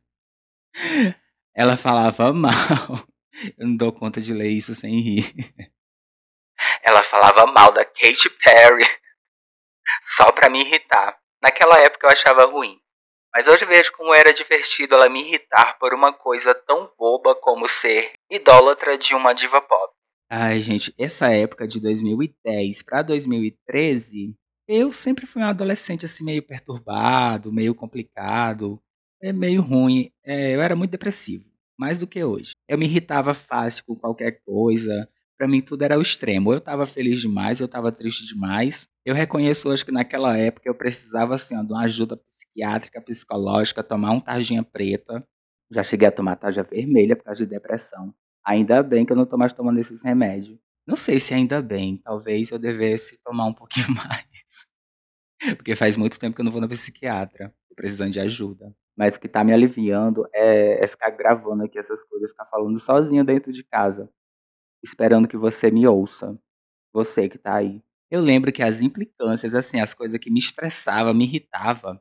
Ela 1.54 1.76
falava 1.76 2.32
mal. 2.32 2.52
Eu 3.58 3.66
não 3.66 3.76
dou 3.76 3.92
conta 3.92 4.20
de 4.20 4.32
ler 4.32 4.50
isso 4.50 4.74
sem 4.74 5.00
rir. 5.00 5.24
Ela 6.82 7.02
falava 7.02 7.46
mal 7.46 7.72
da 7.72 7.84
Katy 7.84 8.30
Perry 8.42 8.84
só 10.16 10.30
pra 10.32 10.48
me 10.48 10.60
irritar. 10.60 11.18
Naquela 11.42 11.78
época 11.78 12.06
eu 12.06 12.10
achava 12.10 12.44
ruim. 12.46 12.78
Mas 13.34 13.46
hoje 13.46 13.64
vejo 13.64 13.92
como 13.92 14.14
era 14.14 14.32
divertido 14.32 14.94
ela 14.94 15.08
me 15.08 15.22
irritar 15.22 15.78
por 15.78 15.94
uma 15.94 16.12
coisa 16.12 16.54
tão 16.54 16.92
boba 16.98 17.34
como 17.34 17.66
ser 17.66 18.12
idólatra 18.30 18.98
de 18.98 19.14
uma 19.14 19.32
diva 19.32 19.60
pop. 19.60 19.92
Ai, 20.30 20.60
gente, 20.60 20.94
essa 20.98 21.30
época 21.30 21.66
de 21.66 21.80
2010 21.80 22.82
para 22.82 23.02
2013, 23.02 24.34
eu 24.68 24.92
sempre 24.92 25.26
fui 25.26 25.42
um 25.42 25.46
adolescente 25.46 26.04
assim 26.04 26.24
meio 26.24 26.42
perturbado, 26.42 27.52
meio 27.52 27.74
complicado, 27.74 28.78
é 29.22 29.32
meio 29.32 29.62
ruim. 29.62 30.10
É, 30.24 30.54
eu 30.54 30.60
era 30.60 30.76
muito 30.76 30.90
depressivo 30.90 31.52
mais 31.78 31.98
do 31.98 32.06
que 32.06 32.22
hoje. 32.22 32.52
Eu 32.68 32.78
me 32.78 32.86
irritava 32.86 33.34
fácil 33.34 33.84
com 33.86 33.94
qualquer 33.94 34.40
coisa. 34.44 35.08
Pra 35.38 35.48
mim 35.48 35.60
tudo 35.60 35.82
era 35.82 35.98
o 35.98 36.02
extremo. 36.02 36.52
Eu 36.52 36.60
tava 36.60 36.86
feliz 36.86 37.20
demais, 37.20 37.60
eu 37.60 37.68
tava 37.68 37.90
triste 37.90 38.26
demais. 38.26 38.88
Eu 39.04 39.14
reconheço 39.14 39.68
hoje 39.68 39.84
que 39.84 39.92
naquela 39.92 40.36
época 40.36 40.68
eu 40.68 40.74
precisava, 40.74 41.34
assim, 41.34 41.54
de 41.64 41.72
uma 41.72 41.84
ajuda 41.84 42.16
psiquiátrica, 42.16 43.00
psicológica, 43.00 43.82
tomar 43.82 44.12
um 44.12 44.20
tarjinha 44.20 44.62
preta. 44.62 45.26
Já 45.70 45.82
cheguei 45.82 46.06
a 46.06 46.12
tomar 46.12 46.36
tarja 46.36 46.62
vermelha 46.62 47.16
por 47.16 47.24
causa 47.24 47.40
de 47.40 47.46
depressão. 47.46 48.14
Ainda 48.46 48.82
bem 48.82 49.04
que 49.04 49.12
eu 49.12 49.16
não 49.16 49.26
tô 49.26 49.36
mais 49.36 49.52
tomando 49.52 49.80
esses 49.80 50.02
remédios. 50.02 50.58
Não 50.86 50.96
sei 50.96 51.20
se 51.20 51.32
ainda 51.32 51.62
bem, 51.62 51.96
talvez 51.96 52.50
eu 52.50 52.58
devesse 52.58 53.18
tomar 53.24 53.46
um 53.46 53.54
pouquinho 53.54 53.88
mais. 53.94 54.66
Porque 55.56 55.74
faz 55.74 55.96
muito 55.96 56.18
tempo 56.18 56.34
que 56.34 56.40
eu 56.40 56.44
não 56.44 56.52
vou 56.52 56.60
na 56.60 56.68
psiquiatra, 56.68 57.54
tô 57.68 57.74
precisando 57.74 58.12
de 58.12 58.20
ajuda. 58.20 58.74
Mas 59.02 59.16
o 59.16 59.20
que 59.20 59.26
tá 59.26 59.42
me 59.42 59.52
aliviando 59.52 60.28
é, 60.32 60.84
é 60.84 60.86
ficar 60.86 61.10
gravando 61.10 61.64
aqui 61.64 61.76
essas 61.76 62.04
coisas, 62.04 62.30
ficar 62.30 62.44
falando 62.44 62.78
sozinho 62.78 63.24
dentro 63.24 63.52
de 63.52 63.64
casa, 63.64 64.08
esperando 64.80 65.26
que 65.26 65.36
você 65.36 65.72
me 65.72 65.84
ouça. 65.88 66.38
Você 66.94 67.28
que 67.28 67.36
tá 67.36 67.56
aí. 67.56 67.82
Eu 68.08 68.20
lembro 68.20 68.52
que 68.52 68.62
as 68.62 68.80
implicâncias, 68.80 69.56
assim, 69.56 69.80
as 69.80 69.92
coisas 69.92 70.20
que 70.20 70.30
me 70.30 70.38
estressava, 70.38 71.12
me 71.12 71.24
irritava, 71.24 72.00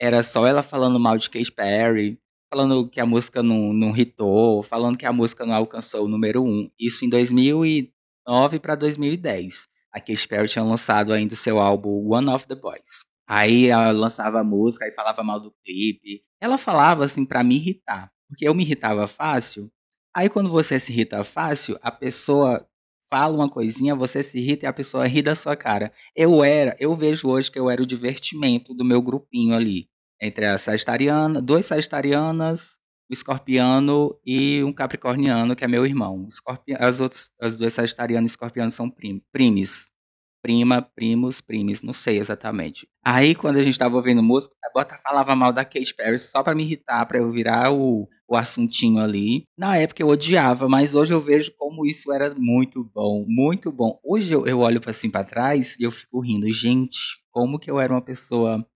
era 0.00 0.20
só 0.20 0.44
ela 0.44 0.64
falando 0.64 0.98
mal 0.98 1.16
de 1.16 1.30
Katy 1.30 1.52
Perry, 1.52 2.20
falando 2.52 2.88
que 2.88 2.98
a 2.98 3.06
música 3.06 3.40
não, 3.40 3.72
não 3.72 3.96
hitou, 3.96 4.64
falando 4.64 4.98
que 4.98 5.06
a 5.06 5.12
música 5.12 5.46
não 5.46 5.54
alcançou 5.54 6.06
o 6.06 6.08
número 6.08 6.42
um. 6.42 6.68
Isso 6.76 7.04
em 7.04 7.08
2009 7.08 8.58
para 8.58 8.74
2010. 8.74 9.68
A 9.92 10.00
Katy 10.00 10.26
Perry 10.26 10.48
tinha 10.48 10.64
lançado 10.64 11.12
ainda 11.12 11.34
o 11.34 11.36
seu 11.36 11.60
álbum 11.60 12.12
One 12.12 12.30
of 12.30 12.48
the 12.48 12.56
Boys. 12.56 13.11
Aí 13.26 13.66
ela 13.66 13.90
lançava 13.92 14.40
a 14.40 14.44
música, 14.44 14.84
aí 14.84 14.90
falava 14.90 15.22
mal 15.22 15.40
do 15.40 15.52
clipe. 15.64 16.22
Ela 16.40 16.58
falava 16.58 17.04
assim 17.04 17.24
para 17.24 17.42
me 17.42 17.56
irritar, 17.56 18.10
porque 18.28 18.46
eu 18.46 18.54
me 18.54 18.62
irritava 18.62 19.06
fácil. 19.06 19.70
Aí 20.14 20.28
quando 20.28 20.50
você 20.50 20.78
se 20.78 20.92
irrita 20.92 21.24
fácil, 21.24 21.78
a 21.82 21.90
pessoa 21.90 22.66
fala 23.08 23.34
uma 23.34 23.48
coisinha, 23.48 23.94
você 23.94 24.22
se 24.22 24.38
irrita 24.38 24.66
e 24.66 24.68
a 24.68 24.72
pessoa 24.72 25.06
ri 25.06 25.22
da 25.22 25.34
sua 25.34 25.56
cara. 25.56 25.92
Eu 26.16 26.42
era, 26.44 26.76
eu 26.80 26.94
vejo 26.94 27.28
hoje 27.28 27.50
que 27.50 27.58
eu 27.58 27.70
era 27.70 27.82
o 27.82 27.86
divertimento 27.86 28.74
do 28.74 28.84
meu 28.84 29.00
grupinho 29.02 29.54
ali, 29.54 29.88
entre 30.20 30.46
a 30.46 30.58
sagitariana, 30.58 31.40
duas 31.40 31.66
sagitarianas, 31.66 32.78
o 33.10 33.12
escorpiano 33.12 34.10
e 34.24 34.64
um 34.64 34.72
capricorniano, 34.72 35.54
que 35.54 35.64
é 35.64 35.68
meu 35.68 35.84
irmão. 35.84 36.26
As 36.78 37.00
outras, 37.00 37.30
as 37.40 37.58
duas 37.58 37.74
sagitarianas 37.74 38.30
e 38.30 38.32
escorpianos 38.32 38.74
são 38.74 38.90
prim 38.90 39.22
primes 39.32 39.92
prima, 40.42 40.82
primos, 40.82 41.40
primes, 41.40 41.82
não 41.82 41.92
sei 41.92 42.18
exatamente. 42.18 42.88
Aí, 43.04 43.34
quando 43.34 43.56
a 43.56 43.62
gente 43.62 43.78
tava 43.78 43.94
ouvindo 43.96 44.22
música, 44.22 44.54
a 44.64 44.70
Bota 44.72 44.96
falava 44.96 45.34
mal 45.36 45.52
da 45.52 45.64
Katy 45.64 45.94
Perry 45.94 46.18
só 46.18 46.42
pra 46.42 46.54
me 46.54 46.64
irritar, 46.64 47.06
pra 47.06 47.18
eu 47.18 47.30
virar 47.30 47.72
o, 47.72 48.08
o 48.28 48.36
assuntinho 48.36 48.98
ali. 49.00 49.44
Na 49.56 49.76
época 49.76 50.02
eu 50.02 50.08
odiava, 50.08 50.68
mas 50.68 50.94
hoje 50.94 51.14
eu 51.14 51.20
vejo 51.20 51.52
como 51.56 51.86
isso 51.86 52.12
era 52.12 52.34
muito 52.36 52.84
bom, 52.92 53.24
muito 53.28 53.70
bom. 53.72 53.98
Hoje 54.04 54.34
eu, 54.34 54.46
eu 54.46 54.58
olho 54.60 54.80
assim 54.86 55.08
pra 55.08 55.24
trás 55.24 55.76
e 55.78 55.84
eu 55.84 55.90
fico 55.92 56.20
rindo. 56.20 56.50
Gente, 56.50 57.22
como 57.30 57.58
que 57.58 57.70
eu 57.70 57.80
era 57.80 57.92
uma 57.92 58.02
pessoa. 58.02 58.66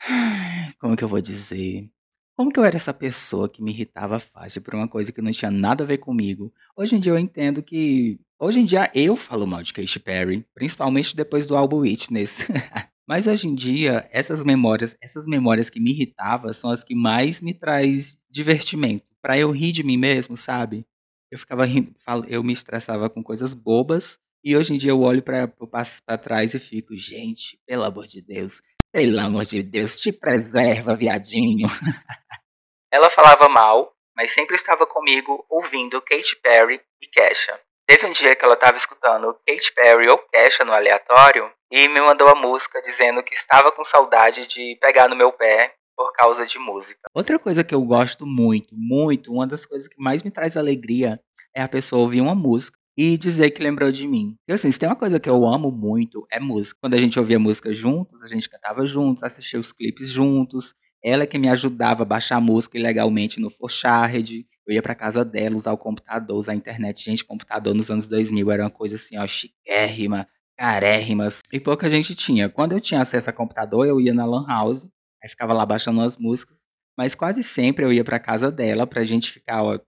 Como 0.78 0.96
que 0.96 1.02
eu 1.02 1.08
vou 1.08 1.20
dizer? 1.20 1.90
Como 2.36 2.52
que 2.52 2.60
eu 2.60 2.64
era 2.64 2.76
essa 2.76 2.92
pessoa 2.92 3.48
que 3.48 3.62
me 3.62 3.70
irritava 3.72 4.18
fácil 4.18 4.60
por 4.60 4.74
uma 4.74 4.86
coisa 4.86 5.10
que 5.10 5.22
não 5.22 5.32
tinha 5.32 5.50
nada 5.50 5.84
a 5.84 5.86
ver 5.86 5.96
comigo? 5.98 6.52
Hoje 6.76 6.94
em 6.94 7.00
dia 7.00 7.12
eu 7.12 7.18
entendo 7.18 7.62
que. 7.62 8.20
Hoje 8.38 8.60
em 8.60 8.66
dia 8.66 8.90
eu 8.94 9.16
falo 9.16 9.46
mal 9.46 9.62
de 9.62 9.72
Katy 9.72 9.98
Perry, 9.98 10.46
principalmente 10.52 11.16
depois 11.16 11.46
do 11.46 11.56
álbum 11.56 11.78
Witness. 11.78 12.46
Mas 13.08 13.26
hoje 13.26 13.48
em 13.48 13.54
dia, 13.54 14.06
essas 14.12 14.44
memórias, 14.44 14.94
essas 15.00 15.26
memórias 15.26 15.70
que 15.70 15.80
me 15.80 15.92
irritavam 15.92 16.52
são 16.52 16.70
as 16.70 16.84
que 16.84 16.94
mais 16.94 17.40
me 17.40 17.54
traz 17.54 18.18
divertimento. 18.28 19.10
Para 19.22 19.38
eu 19.38 19.50
rir 19.50 19.72
de 19.72 19.82
mim 19.82 19.96
mesmo, 19.96 20.36
sabe? 20.36 20.84
Eu 21.30 21.38
ficava 21.38 21.64
rindo, 21.64 21.94
eu 22.28 22.42
me 22.42 22.52
estressava 22.52 23.08
com 23.08 23.22
coisas 23.22 23.54
bobas 23.54 24.18
e 24.44 24.54
hoje 24.54 24.74
em 24.74 24.76
dia 24.76 24.90
eu 24.90 25.00
olho 25.00 25.22
para 25.22 25.48
para 25.48 26.18
trás 26.18 26.52
e 26.52 26.58
fico, 26.58 26.94
gente, 26.94 27.58
pelo 27.66 27.84
amor 27.84 28.06
de 28.06 28.20
Deus, 28.20 28.60
pelo 28.92 29.18
amor 29.18 29.44
de 29.46 29.62
Deus, 29.62 29.96
te 29.96 30.12
preserva, 30.12 30.94
viadinho. 30.94 31.68
Ela 32.92 33.08
falava 33.08 33.48
mal, 33.48 33.96
mas 34.14 34.32
sempre 34.32 34.56
estava 34.56 34.86
comigo 34.86 35.44
ouvindo 35.48 36.02
Katy 36.02 36.36
Perry 36.42 36.80
e 37.00 37.06
Kesha. 37.06 37.58
Teve 37.86 38.04
um 38.04 38.12
dia 38.12 38.34
que 38.34 38.44
ela 38.44 38.54
estava 38.54 38.76
escutando 38.76 39.32
Katy 39.46 39.72
Perry 39.72 40.08
ou 40.08 40.18
Kesha 40.18 40.64
no 40.64 40.72
aleatório 40.72 41.48
e 41.70 41.86
me 41.86 42.00
mandou 42.00 42.28
a 42.28 42.34
música 42.34 42.82
dizendo 42.82 43.22
que 43.22 43.32
estava 43.32 43.70
com 43.70 43.84
saudade 43.84 44.44
de 44.44 44.76
pegar 44.80 45.08
no 45.08 45.14
meu 45.14 45.32
pé 45.32 45.72
por 45.96 46.12
causa 46.12 46.44
de 46.44 46.58
música. 46.58 47.02
Outra 47.14 47.38
coisa 47.38 47.62
que 47.62 47.72
eu 47.72 47.82
gosto 47.82 48.26
muito, 48.26 48.74
muito, 48.76 49.32
uma 49.32 49.46
das 49.46 49.64
coisas 49.64 49.86
que 49.86 50.02
mais 50.02 50.24
me 50.24 50.32
traz 50.32 50.56
alegria 50.56 51.20
é 51.54 51.62
a 51.62 51.68
pessoa 51.68 52.02
ouvir 52.02 52.20
uma 52.20 52.34
música 52.34 52.76
e 52.98 53.16
dizer 53.16 53.52
que 53.52 53.62
lembrou 53.62 53.92
de 53.92 54.08
mim. 54.08 54.34
E 54.48 54.52
assim, 54.52 54.70
se 54.70 54.80
tem 54.80 54.88
uma 54.88 54.96
coisa 54.96 55.20
que 55.20 55.30
eu 55.30 55.46
amo 55.46 55.70
muito, 55.70 56.26
é 56.30 56.40
música. 56.40 56.80
Quando 56.80 56.94
a 56.94 56.98
gente 56.98 57.20
ouvia 57.20 57.38
música 57.38 57.72
juntos, 57.72 58.24
a 58.24 58.28
gente 58.28 58.48
cantava 58.48 58.84
juntos, 58.84 59.22
assistia 59.22 59.60
os 59.60 59.72
clipes 59.72 60.08
juntos, 60.08 60.74
ela 61.04 61.22
é 61.22 61.26
que 61.26 61.38
me 61.38 61.48
ajudava 61.48 62.02
a 62.02 62.06
baixar 62.06 62.40
música 62.40 62.76
ilegalmente 62.76 63.38
no 63.38 63.48
Forshard. 63.48 64.44
Eu 64.66 64.74
ia 64.74 64.82
pra 64.82 64.94
casa 64.94 65.24
dela 65.24 65.54
usar 65.54 65.72
o 65.72 65.78
computador, 65.78 66.36
usar 66.36 66.52
a 66.52 66.56
internet. 66.56 67.04
Gente, 67.04 67.24
computador 67.24 67.74
nos 67.74 67.90
anos 67.90 68.08
2000 68.08 68.50
era 68.50 68.64
uma 68.64 68.70
coisa 68.70 68.96
assim, 68.96 69.16
ó, 69.16 69.26
chiquérrima, 69.26 70.26
carérrimas. 70.56 71.40
E 71.52 71.60
pouca 71.60 71.88
gente 71.88 72.14
tinha. 72.14 72.48
Quando 72.48 72.72
eu 72.72 72.80
tinha 72.80 73.00
acesso 73.00 73.30
a 73.30 73.32
computador, 73.32 73.86
eu 73.86 74.00
ia 74.00 74.12
na 74.12 74.24
Lan 74.24 74.46
House, 74.46 74.84
aí 75.22 75.28
ficava 75.28 75.52
lá 75.52 75.64
baixando 75.64 76.00
as 76.02 76.16
músicas. 76.16 76.66
Mas 76.98 77.14
quase 77.14 77.42
sempre 77.42 77.84
eu 77.84 77.92
ia 77.92 78.02
pra 78.02 78.18
casa 78.18 78.50
dela 78.50 78.86
pra 78.86 79.04
gente 79.04 79.30
ficar, 79.30 79.62
ó, 79.62 79.78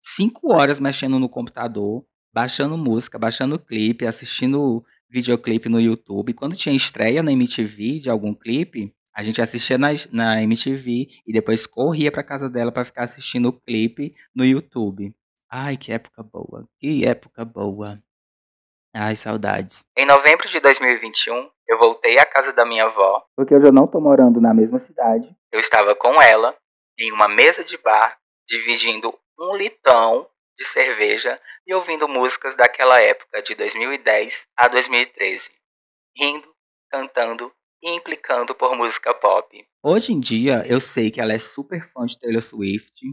cinco 0.00 0.52
horas 0.54 0.78
mexendo 0.78 1.18
no 1.18 1.28
computador, 1.28 2.04
baixando 2.32 2.78
música, 2.78 3.18
baixando 3.18 3.58
clipe, 3.58 4.06
assistindo 4.06 4.84
videoclipe 5.10 5.68
no 5.68 5.80
YouTube. 5.80 6.32
Quando 6.32 6.56
tinha 6.56 6.74
estreia 6.74 7.22
na 7.22 7.32
MTV 7.32 8.00
de 8.00 8.08
algum 8.08 8.32
clipe, 8.32 8.94
a 9.14 9.22
gente 9.22 9.42
assistia 9.42 9.76
na, 9.76 9.88
na 10.10 10.42
MTV 10.42 11.08
e 11.26 11.32
depois 11.32 11.66
corria 11.66 12.10
pra 12.10 12.22
casa 12.22 12.48
dela 12.48 12.72
para 12.72 12.84
ficar 12.84 13.02
assistindo 13.02 13.48
o 13.48 13.52
clipe 13.52 14.14
no 14.34 14.44
YouTube. 14.44 15.14
Ai, 15.50 15.76
que 15.76 15.92
época 15.92 16.22
boa. 16.22 16.66
Que 16.78 17.04
época 17.06 17.44
boa. 17.44 18.02
Ai, 18.94 19.16
saudades. 19.16 19.84
Em 19.96 20.06
novembro 20.06 20.48
de 20.48 20.60
2021, 20.60 21.50
eu 21.68 21.78
voltei 21.78 22.18
à 22.18 22.26
casa 22.26 22.52
da 22.52 22.64
minha 22.64 22.84
avó. 22.84 23.24
Porque 23.36 23.54
eu 23.54 23.62
já 23.62 23.70
não 23.70 23.86
tô 23.86 24.00
morando 24.00 24.40
na 24.40 24.54
mesma 24.54 24.78
cidade. 24.78 25.34
Eu 25.50 25.60
estava 25.60 25.94
com 25.94 26.20
ela 26.20 26.56
em 26.98 27.12
uma 27.12 27.28
mesa 27.28 27.64
de 27.64 27.76
bar, 27.78 28.18
dividindo 28.46 29.14
um 29.38 29.56
litão 29.56 30.26
de 30.56 30.64
cerveja 30.64 31.40
e 31.66 31.74
ouvindo 31.74 32.08
músicas 32.08 32.56
daquela 32.56 33.00
época 33.00 33.42
de 33.42 33.54
2010 33.54 34.46
a 34.56 34.68
2013. 34.68 35.50
Rindo, 36.16 36.48
cantando 36.90 37.52
implicando 37.82 38.54
por 38.54 38.76
música 38.76 39.12
pop. 39.12 39.64
Hoje 39.82 40.12
em 40.12 40.20
dia, 40.20 40.64
eu 40.66 40.80
sei 40.80 41.10
que 41.10 41.20
ela 41.20 41.32
é 41.32 41.38
super 41.38 41.82
fã 41.82 42.04
de 42.04 42.18
Taylor 42.18 42.42
Swift. 42.42 43.12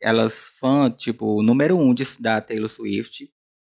Elas 0.00 0.50
fã, 0.58 0.90
tipo, 0.90 1.42
número 1.42 1.76
um 1.76 1.92
de, 1.92 2.04
da 2.20 2.40
Taylor 2.40 2.68
Swift. 2.68 3.30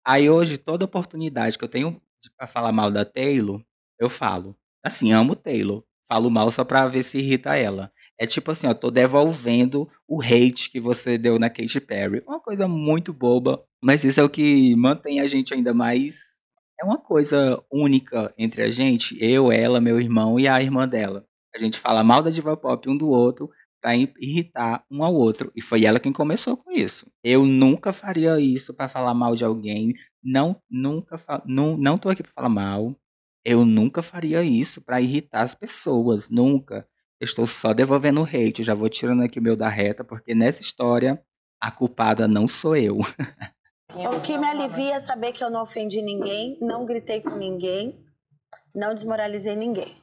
Aí 0.06 0.30
hoje, 0.30 0.58
toda 0.58 0.86
oportunidade 0.86 1.58
que 1.58 1.64
eu 1.64 1.70
tenho 1.70 2.02
para 2.38 2.48
falar 2.48 2.72
mal 2.72 2.92
da 2.92 3.06
Taylor, 3.06 3.64
eu 4.00 4.10
falo. 4.10 4.56
Assim, 4.84 5.12
amo 5.14 5.36
Taylor. 5.36 5.84
Falo 6.08 6.30
mal 6.32 6.50
só 6.52 6.64
pra 6.64 6.86
ver 6.86 7.04
se 7.04 7.18
irrita 7.18 7.58
ela. 7.58 7.92
É 8.18 8.26
tipo 8.26 8.52
assim, 8.52 8.68
ó, 8.68 8.74
tô 8.74 8.90
devolvendo 8.90 9.90
o 10.08 10.22
hate 10.22 10.70
que 10.70 10.80
você 10.80 11.18
deu 11.18 11.38
na 11.38 11.50
Katy 11.50 11.82
Perry. 11.82 12.24
Uma 12.26 12.40
coisa 12.40 12.66
muito 12.68 13.12
boba, 13.12 13.66
mas 13.84 14.06
isso 14.06 14.22
é 14.22 14.24
o 14.24 14.30
que 14.30 14.74
mantém 14.78 15.20
a 15.20 15.28
gente 15.28 15.54
ainda 15.54 15.74
mais 15.74 16.40
é 16.80 16.86
uma 16.86 16.98
coisa 16.98 17.62
única 17.72 18.34
entre 18.38 18.62
a 18.64 18.70
gente, 18.70 19.18
eu, 19.20 19.52
ela, 19.52 19.82
meu 19.82 20.00
irmão 20.00 20.40
e 20.40 20.48
a 20.48 20.62
irmã 20.62 20.88
dela. 20.88 21.26
A 21.56 21.58
gente 21.58 21.80
fala 21.80 22.04
mal 22.04 22.22
da 22.22 22.30
diva 22.30 22.56
pop 22.56 22.90
um 22.90 22.98
do 22.98 23.10
outro 23.10 23.50
para 23.82 23.96
irritar 23.96 24.84
um 24.92 25.04
ao 25.04 25.14
outro. 25.14 25.52
E 25.56 25.62
foi 25.62 25.86
ela 25.86 26.00
quem 26.00 26.12
começou 26.12 26.58
com 26.58 26.72
isso. 26.72 27.06
Eu 27.24 27.46
nunca 27.46 27.92
faria 27.92 28.40
isso 28.40 28.74
para 28.74 28.88
falar 28.88 29.14
mal 29.14 29.36
de 29.36 29.46
alguém. 29.46 29.94
Não, 30.24 30.62
nunca, 30.70 31.16
não, 31.46 31.78
não 31.78 31.98
tô 31.98 32.10
aqui 32.10 32.22
para 32.24 32.32
falar 32.34 32.50
mal. 32.50 32.96
Eu 33.46 33.66
nunca 33.66 34.02
faria 34.02 34.44
isso 34.44 34.82
para 34.82 35.02
irritar 35.02 35.42
as 35.42 35.56
pessoas, 35.56 36.30
nunca. 36.30 36.88
Eu 37.20 37.26
estou 37.26 37.48
só 37.48 37.74
devolvendo 37.74 38.22
o 38.22 38.26
hate, 38.26 38.64
já 38.64 38.74
vou 38.74 38.90
tirando 38.90 39.24
aqui 39.24 39.40
o 39.40 39.42
meu 39.42 39.56
da 39.56 39.70
reta, 39.70 40.04
porque 40.04 40.36
nessa 40.36 40.62
história 40.62 41.20
a 41.60 41.72
culpada 41.72 42.28
não 42.28 42.48
sou 42.48 42.76
eu. 42.76 42.98
O 44.06 44.22
que 44.22 44.38
me 44.38 44.46
alivia 44.46 44.96
é 44.96 45.00
saber 45.00 45.32
que 45.32 45.44
eu 45.44 45.50
não 45.50 45.64
ofendi 45.64 46.02
ninguém, 46.02 46.58
não 46.62 46.86
gritei 46.86 47.20
com 47.20 47.36
ninguém, 47.36 47.98
não 48.76 48.94
desmoralizei 48.94 49.56
ninguém. 49.56 49.96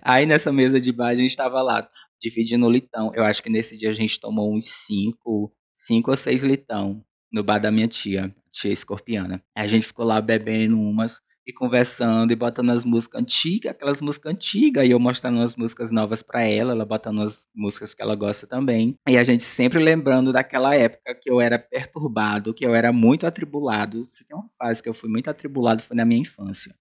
Aí 0.00 0.24
nessa 0.24 0.50
mesa 0.50 0.80
de 0.80 0.90
bar 0.90 1.08
a 1.08 1.14
gente 1.14 1.30
estava 1.30 1.60
lá, 1.60 1.86
dividindo 2.18 2.66
o 2.66 2.70
litão. 2.70 3.12
Eu 3.14 3.24
acho 3.24 3.42
que 3.42 3.50
nesse 3.50 3.76
dia 3.76 3.90
a 3.90 3.92
gente 3.92 4.18
tomou 4.18 4.54
uns 4.54 4.64
cinco, 4.86 5.52
cinco 5.74 6.10
ou 6.10 6.16
seis 6.16 6.42
litão 6.42 7.04
no 7.30 7.44
bar 7.44 7.58
da 7.58 7.70
minha 7.70 7.86
tia, 7.86 8.34
tia 8.50 8.72
escorpiana. 8.72 9.42
A 9.54 9.66
gente 9.66 9.86
ficou 9.86 10.04
lá 10.04 10.20
bebendo 10.20 10.80
umas. 10.80 11.20
E 11.50 11.52
conversando 11.52 12.32
e 12.32 12.36
botando 12.36 12.70
as 12.70 12.84
músicas 12.84 13.20
antigas, 13.20 13.72
aquelas 13.72 14.00
músicas 14.00 14.32
antigas, 14.32 14.86
e 14.86 14.90
eu 14.90 14.98
mostrando 14.98 15.40
as 15.40 15.54
músicas 15.54 15.92
novas 15.92 16.22
para 16.22 16.42
ela, 16.42 16.72
ela 16.72 16.84
botando 16.84 17.22
as 17.22 17.46
músicas 17.54 17.94
que 17.94 18.02
ela 18.02 18.14
gosta 18.14 18.46
também. 18.46 18.94
E 19.08 19.18
a 19.18 19.24
gente 19.24 19.42
sempre 19.42 19.78
lembrando 19.78 20.32
daquela 20.32 20.74
época 20.74 21.14
que 21.14 21.30
eu 21.30 21.40
era 21.40 21.58
perturbado, 21.58 22.54
que 22.54 22.64
eu 22.64 22.74
era 22.74 22.92
muito 22.92 23.26
atribulado. 23.26 24.02
Se 24.08 24.26
tem 24.26 24.36
uma 24.36 24.48
fase 24.58 24.82
que 24.82 24.88
eu 24.88 24.94
fui 24.94 25.10
muito 25.10 25.28
atribulado 25.28 25.82
foi 25.82 25.96
na 25.96 26.04
minha 26.04 26.22
infância 26.22 26.74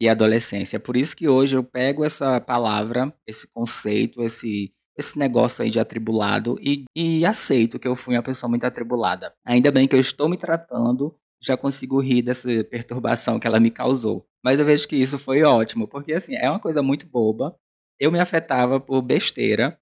e 0.00 0.08
adolescência. 0.08 0.80
Por 0.80 0.96
isso 0.96 1.16
que 1.16 1.28
hoje 1.28 1.56
eu 1.56 1.64
pego 1.64 2.04
essa 2.04 2.40
palavra, 2.40 3.14
esse 3.26 3.46
conceito, 3.48 4.22
esse 4.22 4.72
esse 4.96 5.18
negócio 5.18 5.64
aí 5.64 5.70
de 5.70 5.80
atribulado 5.80 6.56
e, 6.60 6.84
e 6.96 7.26
aceito 7.26 7.80
que 7.80 7.88
eu 7.88 7.96
fui 7.96 8.14
uma 8.14 8.22
pessoa 8.22 8.48
muito 8.48 8.64
atribulada. 8.64 9.34
Ainda 9.44 9.72
bem 9.72 9.88
que 9.88 9.96
eu 9.96 10.00
estou 10.00 10.28
me 10.28 10.36
tratando 10.36 11.16
já 11.44 11.56
consigo 11.56 12.00
rir 12.00 12.22
dessa 12.22 12.48
perturbação 12.64 13.38
que 13.38 13.46
ela 13.46 13.60
me 13.60 13.70
causou. 13.70 14.26
Mas 14.42 14.58
eu 14.58 14.64
vejo 14.64 14.88
que 14.88 14.96
isso 14.96 15.18
foi 15.18 15.42
ótimo, 15.42 15.86
porque 15.86 16.12
assim, 16.12 16.34
é 16.36 16.48
uma 16.48 16.60
coisa 16.60 16.82
muito 16.82 17.06
boba. 17.06 17.56
Eu 17.98 18.10
me 18.10 18.18
afetava 18.18 18.80
por 18.80 19.02
besteira, 19.02 19.78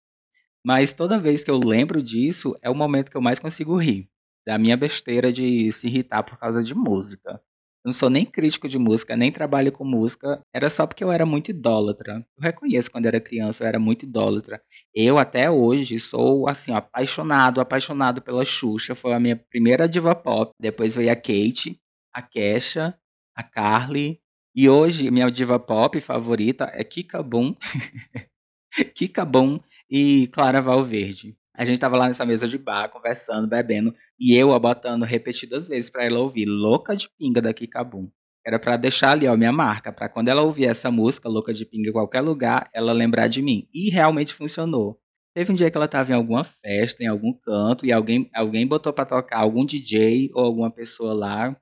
mas 0.65 0.93
toda 0.93 1.19
vez 1.19 1.45
que 1.45 1.51
eu 1.51 1.59
lembro 1.59 2.03
disso, 2.03 2.57
é 2.63 2.71
o 2.71 2.75
momento 2.75 3.11
que 3.11 3.17
eu 3.17 3.23
mais 3.23 3.39
consigo 3.39 3.77
rir. 3.77 4.09
Da 4.47 4.59
minha 4.59 4.77
besteira 4.77 5.33
de 5.33 5.71
se 5.73 5.87
irritar 5.87 6.23
por 6.23 6.39
causa 6.39 6.63
de 6.63 6.75
música 6.75 7.41
não 7.85 7.93
sou 7.93 8.09
nem 8.09 8.25
crítico 8.25 8.69
de 8.69 8.79
música, 8.79 9.17
nem 9.17 9.33
trabalho 9.33 9.73
com 9.73 9.85
música. 9.85 10.41
Era 10.55 10.71
só 10.71 10.87
porque 10.87 11.03
eu 11.03 11.11
era 11.11 11.27
muito 11.27 11.51
idólatra. 11.51 12.25
Eu 12.37 12.43
reconheço 12.43 12.91
quando 12.91 13.07
era 13.07 13.21
criança, 13.21 13.65
eu 13.65 13.69
era 13.69 13.79
muito 13.79 14.05
idólatra. 14.05 14.63
Eu 14.95 15.19
até 15.19 15.51
hoje 15.51 15.99
sou 15.99 16.49
assim, 16.49 16.73
apaixonado, 16.73 17.61
apaixonado 17.61 18.23
pela 18.23 18.45
Xuxa. 18.45 18.95
Foi 18.95 19.13
a 19.13 19.21
minha 19.21 19.37
primeira 19.37 19.89
diva 19.89 20.15
pop. 20.15 20.53
Depois 20.61 20.95
veio 20.95 21.11
a 21.11 21.17
Kate, 21.17 21.81
a 22.15 22.23
Kesha, 22.23 22.97
a 23.37 23.43
Carly. 23.43 24.21
E 24.55 24.69
hoje 24.69 25.11
minha 25.11 25.31
diva 25.31 25.59
pop 25.59 26.01
favorita 26.01 26.71
é 26.73 26.85
Kika 26.85 27.23
Boom. 27.23 27.55
Kika 28.95 29.25
Boom 29.25 29.59
e 29.91 30.29
Clara 30.29 30.63
Valverde. 30.63 31.37
A 31.55 31.65
gente 31.65 31.79
tava 31.79 31.97
lá 31.97 32.07
nessa 32.07 32.25
mesa 32.25 32.49
de 32.49 32.57
bar, 32.57 32.89
conversando, 32.89 33.47
bebendo, 33.47 33.95
e 34.19 34.35
eu, 34.35 34.49
ó, 34.49 34.59
botando 34.59 35.03
repetidas 35.03 35.69
vezes 35.69 35.91
para 35.91 36.05
ela 36.05 36.19
ouvir 36.19 36.47
Louca 36.47 36.97
de 36.97 37.09
Pinga 37.19 37.41
da 37.43 37.53
Kikabum. 37.53 38.11
Era 38.45 38.59
para 38.59 38.77
deixar 38.77 39.13
ali, 39.13 39.29
ó, 39.29 39.37
minha 39.37 39.53
marca, 39.53 39.93
para 39.93 40.09
quando 40.09 40.29
ela 40.29 40.43
ouvir 40.43 40.65
essa 40.65 40.91
música, 40.91 41.29
Louca 41.29 41.53
de 41.53 41.67
Pinga, 41.67 41.91
em 41.91 41.93
qualquer 41.93 42.23
lugar, 42.23 42.69
ela 42.75 42.93
lembrar 42.93 43.29
de 43.29 43.43
mim. 43.43 43.69
E 43.73 43.91
realmente 43.91 44.33
funcionou. 44.33 44.99
Teve 45.35 45.53
um 45.53 45.55
dia 45.55 45.71
que 45.71 45.77
ela 45.77 45.89
tava 45.89 46.13
em 46.13 46.15
alguma 46.15 46.43
festa, 46.45 47.03
em 47.05 47.07
algum 47.07 47.33
canto, 47.33 47.87
e 47.87 47.93
alguém, 47.93 48.31
alguém 48.35 48.67
botou 48.67 48.93
para 48.93 49.05
tocar, 49.05 49.39
algum 49.39 49.65
DJ 49.65 50.31
ou 50.35 50.45
alguma 50.45 50.71
pessoa 50.71 51.15
lá, 51.15 51.57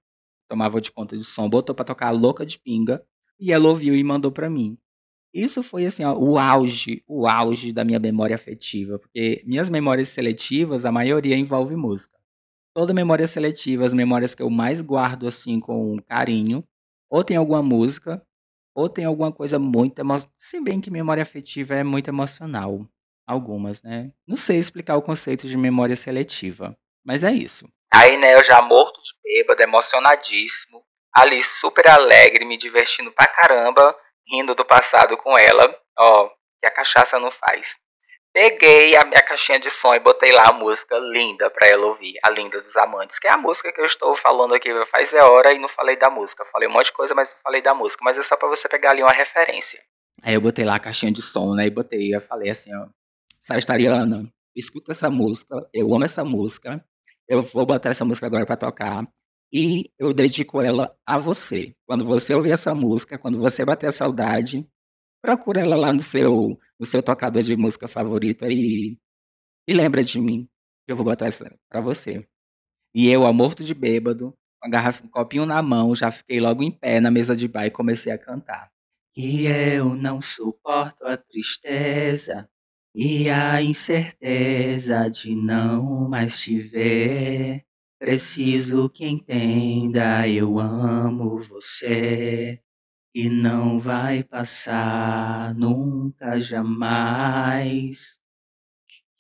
tomava 0.49 0.81
de 0.81 0.91
conta 0.91 1.17
de 1.17 1.25
som, 1.25 1.49
botou 1.49 1.75
para 1.75 1.85
tocar 1.85 2.11
Louca 2.11 2.47
de 2.47 2.59
Pinga, 2.59 3.05
e 3.39 3.53
ela 3.53 3.69
ouviu 3.69 3.95
e 3.95 4.03
mandou 4.03 4.33
para 4.33 4.51
mim. 4.51 4.79
Isso 5.33 5.63
foi 5.63 5.87
assim, 5.87 6.05
ó, 6.05 6.15
o 6.15 6.39
auge, 6.39 7.05
o 7.07 7.27
auge 7.27 7.73
da 7.73 7.85
minha 7.85 7.99
memória 7.99 8.35
afetiva, 8.35 8.99
porque 8.99 9.43
minhas 9.47 9.71
memórias 9.71 10.09
seletivas, 10.09 10.85
a 10.85 10.91
maioria 10.91 11.37
envolve 11.37 11.77
música. 11.77 12.19
Toda 12.75 12.95
memória 12.95 13.27
seletiva, 13.27 13.85
as 13.85 13.93
memórias 13.93 14.35
que 14.35 14.43
eu 14.43 14.51
mais 14.51 14.83
guardo 14.83 15.29
assim 15.29 15.61
com 15.61 15.99
carinho, 16.03 16.65
ou 17.09 17.23
tem 17.23 17.37
alguma 17.37 17.63
música, 17.63 18.25
ou 18.75 18.89
tem 18.89 19.05
alguma 19.05 19.33
coisa 19.33 19.59
muito 19.59 19.99
emocional. 20.01 20.33
Se 20.37 20.61
bem 20.61 20.81
que 20.81 20.91
memória 20.91 21.23
afetiva 21.23 21.75
é 21.75 21.85
muito 21.85 22.09
emocional. 22.09 22.87
Algumas, 23.27 23.81
né? 23.83 24.11
Não 24.27 24.37
sei 24.37 24.59
explicar 24.59 24.97
o 24.97 25.03
conceito 25.03 25.47
de 25.47 25.57
memória 25.57 25.95
seletiva, 25.95 26.77
mas 27.05 27.23
é 27.23 27.31
isso. 27.33 27.69
Aí, 27.93 28.17
né, 28.17 28.35
eu 28.35 28.43
já 28.43 28.61
morto 28.63 29.01
de 29.03 29.13
bêbado, 29.23 29.63
emocionadíssimo, 29.63 30.83
ali 31.15 31.43
super 31.43 31.89
alegre, 31.89 32.45
me 32.45 32.57
divertindo 32.57 33.13
pra 33.13 33.29
caramba 33.29 33.95
rindo 34.31 34.55
do 34.55 34.65
passado 34.65 35.17
com 35.17 35.37
ela, 35.39 35.77
ó, 35.99 36.31
que 36.59 36.67
a 36.67 36.71
cachaça 36.71 37.19
não 37.19 37.31
faz. 37.31 37.77
Peguei 38.33 38.95
a 38.97 39.05
minha 39.05 39.23
caixinha 39.23 39.59
de 39.59 39.69
som 39.71 39.93
e 39.93 39.99
botei 39.99 40.31
lá 40.31 40.45
a 40.51 40.53
música 40.53 40.97
linda 40.99 41.51
pra 41.51 41.67
ela 41.67 41.87
ouvir, 41.87 42.15
a 42.23 42.31
Linda 42.31 42.61
dos 42.61 42.77
Amantes, 42.77 43.19
que 43.19 43.27
é 43.27 43.31
a 43.33 43.37
música 43.37 43.73
que 43.73 43.81
eu 43.81 43.85
estou 43.85 44.15
falando 44.15 44.55
aqui 44.55 44.71
faz 44.87 45.13
é 45.13 45.23
hora 45.23 45.53
e 45.53 45.59
não 45.59 45.69
falei 45.69 45.97
da 45.97 46.09
música. 46.09 46.45
Falei 46.45 46.69
um 46.69 46.73
monte 46.73 46.87
de 46.87 46.93
coisa, 46.93 47.13
mas 47.13 47.33
não 47.33 47.41
falei 47.43 47.61
da 47.61 47.75
música, 47.75 48.05
mas 48.05 48.17
é 48.17 48.23
só 48.23 48.37
para 48.37 48.49
você 48.49 48.69
pegar 48.69 48.91
ali 48.91 49.03
uma 49.03 49.13
referência. 49.13 49.83
Aí 50.23 50.35
eu 50.35 50.41
botei 50.41 50.65
lá 50.65 50.77
a 50.77 50.81
caixinha 50.81 51.11
de 51.11 51.23
som, 51.23 51.55
né, 51.55 51.67
e 51.67 51.71
botei, 51.71 52.15
eu 52.15 52.21
falei 52.21 52.51
assim, 52.51 52.71
ó, 52.77 52.87
Sagitariana, 53.41 54.31
escuta 54.55 54.93
essa 54.93 55.11
música, 55.11 55.57
eu 55.75 55.93
amo 55.93 56.05
essa 56.05 56.25
música, 56.25 56.85
eu 57.29 57.43
vou 57.43 57.67
botar 57.67 57.91
essa 57.91 58.05
música 58.05 58.27
agora 58.27 58.47
para 58.47 58.57
tocar, 58.57 59.05
e 59.53 59.91
eu 59.99 60.13
dedico 60.13 60.61
ela 60.61 60.97
a 61.05 61.19
você. 61.19 61.75
Quando 61.87 62.05
você 62.05 62.35
ouvir 62.35 62.53
essa 62.53 62.75
música, 62.75 63.19
quando 63.19 63.39
você 63.39 63.65
bater 63.65 63.89
a 63.89 63.93
saudade, 63.93 64.67
procura 65.23 65.61
ela 65.61 65.77
lá 65.77 65.93
no 65.93 66.01
seu, 66.01 66.59
no 66.79 66.87
seu 66.87 67.03
tocador 67.03 67.43
de 67.43 67.57
música 67.57 67.89
favorito 67.89 68.45
e, 68.47 68.99
e 69.69 69.75
lembra 69.75 70.03
de 70.05 70.21
mim. 70.21 70.49
Eu 70.87 70.97
vou 70.97 71.05
botar 71.05 71.27
essa 71.27 71.55
pra 71.69 71.81
você. 71.81 72.27
E 72.95 73.09
eu, 73.09 73.27
a 73.27 73.33
morto 73.33 73.63
de 73.63 73.75
bêbado, 73.75 74.35
com 74.61 74.69
a 74.69 74.71
garrafa, 74.71 75.05
um 75.05 75.09
copinho 75.09 75.47
na 75.47 75.63
mão, 75.63 75.95
já 75.95 76.11
fiquei 76.11 76.41
logo 76.41 76.63
em 76.63 76.71
pé 76.71 77.01
na 77.01 77.11
mesa 77.11 77.35
de 77.35 77.49
bar 77.49 77.67
e 77.67 77.71
comecei 77.71 78.13
a 78.13 78.19
cantar. 78.19 78.71
Que 79.15 79.47
eu 79.47 79.97
não 79.97 80.21
suporto 80.21 81.07
a 81.07 81.17
tristeza 81.17 82.49
e 82.95 83.29
a 83.31 83.63
incerteza 83.63 85.09
de 85.09 85.35
não 85.35 86.09
mais 86.09 86.41
te 86.41 86.59
ver. 86.59 87.65
Preciso 88.01 88.89
que 88.89 89.07
entenda, 89.07 90.27
eu 90.27 90.59
amo 90.59 91.39
você 91.39 92.59
e 93.15 93.29
não 93.29 93.79
vai 93.79 94.25
passar 94.25 95.55
nunca 95.55 96.41
jamais. 96.41 98.19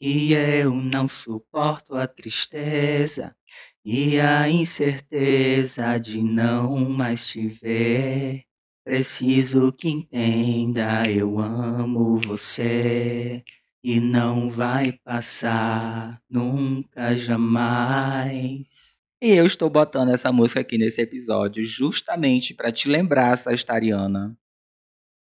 Que 0.00 0.32
eu 0.32 0.72
não 0.76 1.06
suporto 1.06 1.94
a 1.94 2.06
tristeza 2.06 3.36
e 3.84 4.18
a 4.18 4.48
incerteza 4.48 5.98
de 5.98 6.22
não 6.22 6.88
mais 6.88 7.26
te 7.26 7.48
ver. 7.48 8.44
Preciso 8.82 9.74
que 9.74 9.90
entenda, 9.90 11.02
eu 11.06 11.38
amo 11.38 12.16
você 12.16 13.44
e 13.82 14.00
não 14.00 14.50
vai 14.50 14.92
passar 15.04 16.20
nunca 16.28 17.16
jamais. 17.16 19.00
E 19.22 19.30
eu 19.32 19.44
estou 19.46 19.68
botando 19.70 20.12
essa 20.12 20.32
música 20.32 20.60
aqui 20.60 20.78
nesse 20.78 21.00
episódio 21.02 21.62
justamente 21.62 22.54
para 22.54 22.72
te 22.72 22.88
lembrar, 22.88 23.36
Sagitariana. 23.36 24.36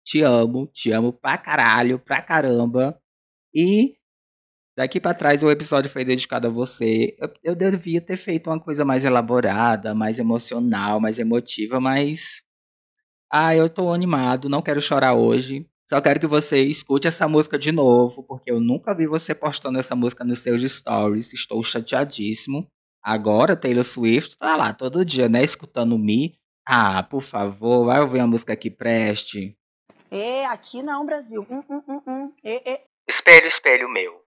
Te 0.06 0.22
amo, 0.22 0.68
te 0.68 0.92
amo 0.92 1.12
pra 1.14 1.38
caralho, 1.38 2.00
pra 2.00 2.22
caramba. 2.22 3.00
E 3.54 3.96
daqui 4.78 5.00
para 5.02 5.18
trás 5.18 5.44
o 5.44 5.52
episódio 5.52 5.90
foi 5.90 6.06
dedicado 6.06 6.48
a 6.48 6.52
você. 6.52 7.16
Eu, 7.20 7.34
eu 7.44 7.56
devia 7.56 8.02
ter 8.02 8.18
feito 8.18 8.50
uma 8.50 8.60
coisa 8.60 8.86
mais 8.86 9.06
elaborada, 9.06 9.96
mais 9.96 10.20
emocional, 10.20 11.00
mais 11.00 11.20
emotiva, 11.20 11.80
mas. 11.80 12.44
Ah, 13.32 13.56
eu 13.56 13.70
tô 13.70 13.92
animado, 13.94 14.50
não 14.50 14.62
quero 14.62 14.82
chorar 14.82 15.16
hoje. 15.16 15.68
Só 15.88 16.02
quero 16.02 16.20
que 16.20 16.26
você 16.26 16.62
escute 16.64 17.08
essa 17.08 17.28
música 17.28 17.60
de 17.60 17.72
novo, 17.72 18.24
porque 18.24 18.50
eu 18.50 18.60
nunca 18.60 18.94
vi 18.94 19.06
você 19.06 19.36
postando 19.36 19.78
essa 19.78 19.96
música 19.96 20.24
nos 20.24 20.40
seus 20.40 20.62
stories. 20.62 21.34
Estou 21.34 21.62
chateadíssimo. 21.62 22.68
Agora, 23.04 23.56
Taylor 23.56 23.84
Swift 23.84 24.36
tá 24.36 24.56
lá 24.56 24.74
todo 24.74 25.06
dia, 25.06 25.30
né? 25.30 25.44
Escutando 25.44 25.98
Me. 25.98 26.36
Ah, 26.68 27.04
por 27.04 27.22
favor, 27.22 27.86
vai 27.86 28.02
ouvir 28.02 28.20
a 28.20 28.26
música 28.26 28.56
que 28.56 28.72
preste. 28.72 29.56
É, 30.10 30.46
aqui 30.48 30.82
não, 30.82 31.06
Brasil. 31.06 31.46
Hum, 31.48 31.64
hum, 31.70 31.84
hum, 31.88 32.02
hum. 32.08 32.34
É, 32.44 32.74
é. 32.74 32.84
Espelho, 33.08 33.46
espelho 33.46 33.88
meu. 33.88 34.20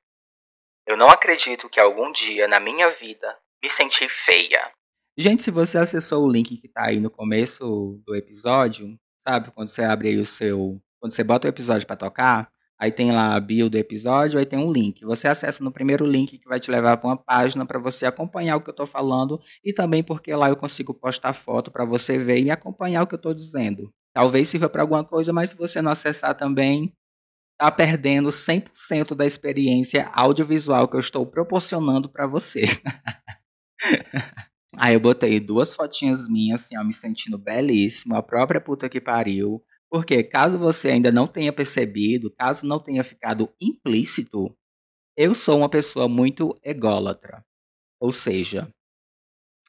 Eu 0.87 0.97
não 0.97 1.09
acredito 1.09 1.69
que 1.69 1.81
algum 1.81 2.13
dia 2.13 2.47
na 2.47 2.61
minha 2.61 2.89
vida 2.91 3.37
me 3.61 3.69
senti 3.69 4.09
feia. 4.09 4.71
Gente, 5.17 5.43
se 5.43 5.51
você 5.51 5.77
acessou 5.77 6.25
o 6.25 6.31
link 6.31 6.57
que 6.57 6.69
tá 6.69 6.87
aí 6.87 7.01
no 7.01 7.11
começo 7.11 8.01
do 8.07 8.15
episódio, 8.15 8.97
sabe? 9.19 9.51
Quando 9.51 9.69
você 9.69 9.83
abre 9.83 10.11
aí 10.11 10.19
o 10.19 10.25
seu 10.25 10.81
quando 11.01 11.13
você 11.13 11.23
bota 11.25 11.47
o 11.47 11.51
episódio 11.51 11.87
para 11.87 11.97
tocar, 11.97 12.51
aí 12.79 12.93
tem 12.93 13.13
lá 13.13 13.35
a 13.35 13.41
bio 13.41 13.69
do 13.69 13.77
episódio, 13.77 14.39
aí 14.39 14.47
tem 14.47 14.59
um 14.59 14.73
link. 14.73 15.05
Você 15.05 15.29
acessa 15.29 15.63
no 15.63 15.73
primeiro 15.73 16.07
link 16.07 16.39
que 16.39 16.49
vai 16.49 16.61
te 16.61 16.71
levar 16.71 16.97
para 16.97 17.09
uma 17.09 17.17
página 17.17 17.67
para 17.67 17.79
você 17.79 18.07
acompanhar 18.07 18.57
o 18.57 18.61
que 18.61 18.71
eu 18.71 18.73
estou 18.73 18.87
falando 18.87 19.41
e 19.65 19.73
também 19.73 20.03
porque 20.03 20.35
lá 20.35 20.49
eu 20.49 20.57
consigo 20.57 20.95
postar 20.95 21.33
foto 21.33 21.71
para 21.71 21.85
você 21.85 22.19
ver 22.19 22.41
e 22.41 22.51
acompanhar 22.51 23.03
o 23.03 23.07
que 23.07 23.15
eu 23.15 23.19
estou 23.19 23.35
dizendo. 23.35 23.93
Talvez 24.13 24.49
sirva 24.49 24.69
para 24.69 24.83
alguma 24.83 25.05
coisa, 25.05 25.33
mas 25.33 25.51
se 25.51 25.57
você 25.57 25.81
não 25.83 25.93
acessar 25.93 26.35
também, 26.35 26.93
tá 27.59 27.71
perdendo 27.71 28.29
100% 28.31 29.15
da 29.15 29.27
experiência 29.27 30.09
audiovisual 30.13 30.89
que 30.89 30.97
eu 30.97 31.01
estou 31.01 31.27
proporcionando 31.27 32.09
para 32.09 32.27
você. 32.27 32.63
Aí 34.77 34.95
eu 34.95 35.01
botei 35.01 35.41
duas 35.41 35.75
fotinhas 35.75 36.29
minhas, 36.29 36.63
assim, 36.63 36.79
ó, 36.79 36.85
me 36.85 36.93
sentindo 36.93 37.37
belíssimo, 37.37 38.15
a 38.15 38.23
própria 38.23 38.61
puta 38.61 38.89
que 38.89 39.01
pariu. 39.01 39.61
Porque 39.91 40.23
caso 40.23 40.59
você 40.59 40.91
ainda 40.91 41.11
não 41.11 41.27
tenha 41.27 41.53
percebido, 41.53 42.31
caso 42.33 42.67
não 42.67 42.79
tenha 42.83 43.03
ficado 43.03 43.51
implícito, 43.61 44.55
eu 45.17 45.35
sou 45.35 45.59
uma 45.59 45.71
pessoa 45.71 46.09
muito 46.09 46.59
ególatra. 46.65 47.45
Ou 48.01 48.13
seja, 48.13 48.69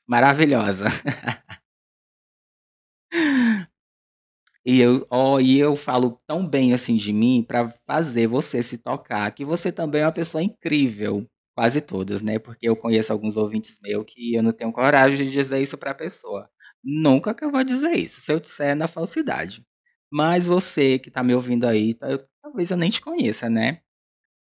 maravilhosa. 0.08 0.88
E 4.66 4.80
eu, 4.82 5.06
ó, 5.10 5.40
e 5.40 5.58
eu 5.60 5.76
falo 5.76 6.20
tão 6.28 6.46
bem 6.48 6.74
assim 6.74 6.96
de 6.96 7.14
mim 7.14 7.44
para 7.48 7.68
fazer 7.88 8.28
você 8.28 8.62
se 8.62 8.78
tocar, 8.78 9.32
que 9.34 9.46
você 9.46 9.72
também 9.72 10.02
é 10.02 10.06
uma 10.06 10.12
pessoa 10.12 10.44
incrível. 10.44 11.26
Quase 11.58 11.82
todas, 11.82 12.22
né? 12.22 12.40
Porque 12.40 12.68
eu 12.70 12.76
conheço 12.76 13.12
alguns 13.12 13.36
ouvintes 13.38 13.80
meus 13.82 14.06
que 14.08 14.36
eu 14.36 14.44
não 14.44 14.52
tenho 14.52 14.72
coragem 14.72 15.18
de 15.26 15.32
dizer 15.32 15.62
isso 15.62 15.78
pra 15.78 15.94
pessoa. 15.94 16.50
Nunca 16.84 17.34
que 17.36 17.44
eu 17.44 17.52
vou 17.52 17.64
dizer 17.64 17.92
isso. 17.98 18.22
Se 18.22 18.32
eu 18.32 18.40
disser, 18.40 18.70
é 18.70 18.76
na 18.76 18.88
falsidade. 18.88 19.66
Mas 20.12 20.48
você 20.48 21.00
que 21.00 21.12
tá 21.12 21.24
me 21.24 21.34
ouvindo 21.36 21.66
aí, 21.66 21.94
tá, 21.94 22.10
eu, 22.10 22.20
talvez 22.42 22.72
eu 22.72 22.78
nem 22.78 22.90
te 22.90 23.02
conheça, 23.02 23.50
né? 23.50 23.82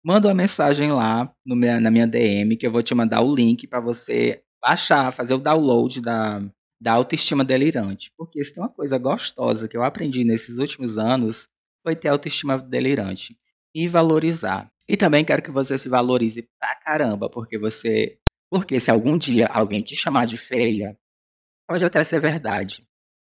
Manda 0.03 0.27
uma 0.29 0.33
mensagem 0.33 0.91
lá 0.91 1.33
no 1.45 1.55
minha, 1.55 1.79
na 1.79 1.91
minha 1.91 2.07
DM 2.07 2.57
que 2.57 2.65
eu 2.67 2.71
vou 2.71 2.81
te 2.81 2.95
mandar 2.95 3.21
o 3.21 3.35
link 3.35 3.67
para 3.67 3.79
você 3.81 4.43
baixar, 4.61 5.11
fazer 5.11 5.33
o 5.33 5.39
download 5.39 6.01
da, 6.01 6.41
da 6.81 6.93
autoestima 6.93 7.43
delirante. 7.43 8.11
Porque 8.17 8.43
se 8.43 8.53
tem 8.53 8.63
uma 8.63 8.69
coisa 8.69 8.97
gostosa 8.97 9.67
que 9.67 9.75
eu 9.77 9.83
aprendi 9.83 10.23
nesses 10.23 10.57
últimos 10.57 10.97
anos, 10.97 11.49
foi 11.83 11.95
ter 11.95 12.09
autoestima 12.09 12.57
delirante 12.57 13.37
e 13.75 13.87
valorizar. 13.87 14.71
E 14.87 14.97
também 14.97 15.23
quero 15.25 15.41
que 15.43 15.51
você 15.51 15.77
se 15.77 15.89
valorize 15.89 16.47
pra 16.59 16.75
caramba, 16.77 17.29
porque 17.29 17.57
você. 17.57 18.17
Porque 18.51 18.79
se 18.79 18.89
algum 18.89 19.17
dia 19.17 19.47
alguém 19.47 19.81
te 19.81 19.95
chamar 19.95 20.25
de 20.25 20.37
feia, 20.37 20.97
pode 21.67 21.85
até 21.85 22.03
ser 22.03 22.19
verdade. 22.19 22.85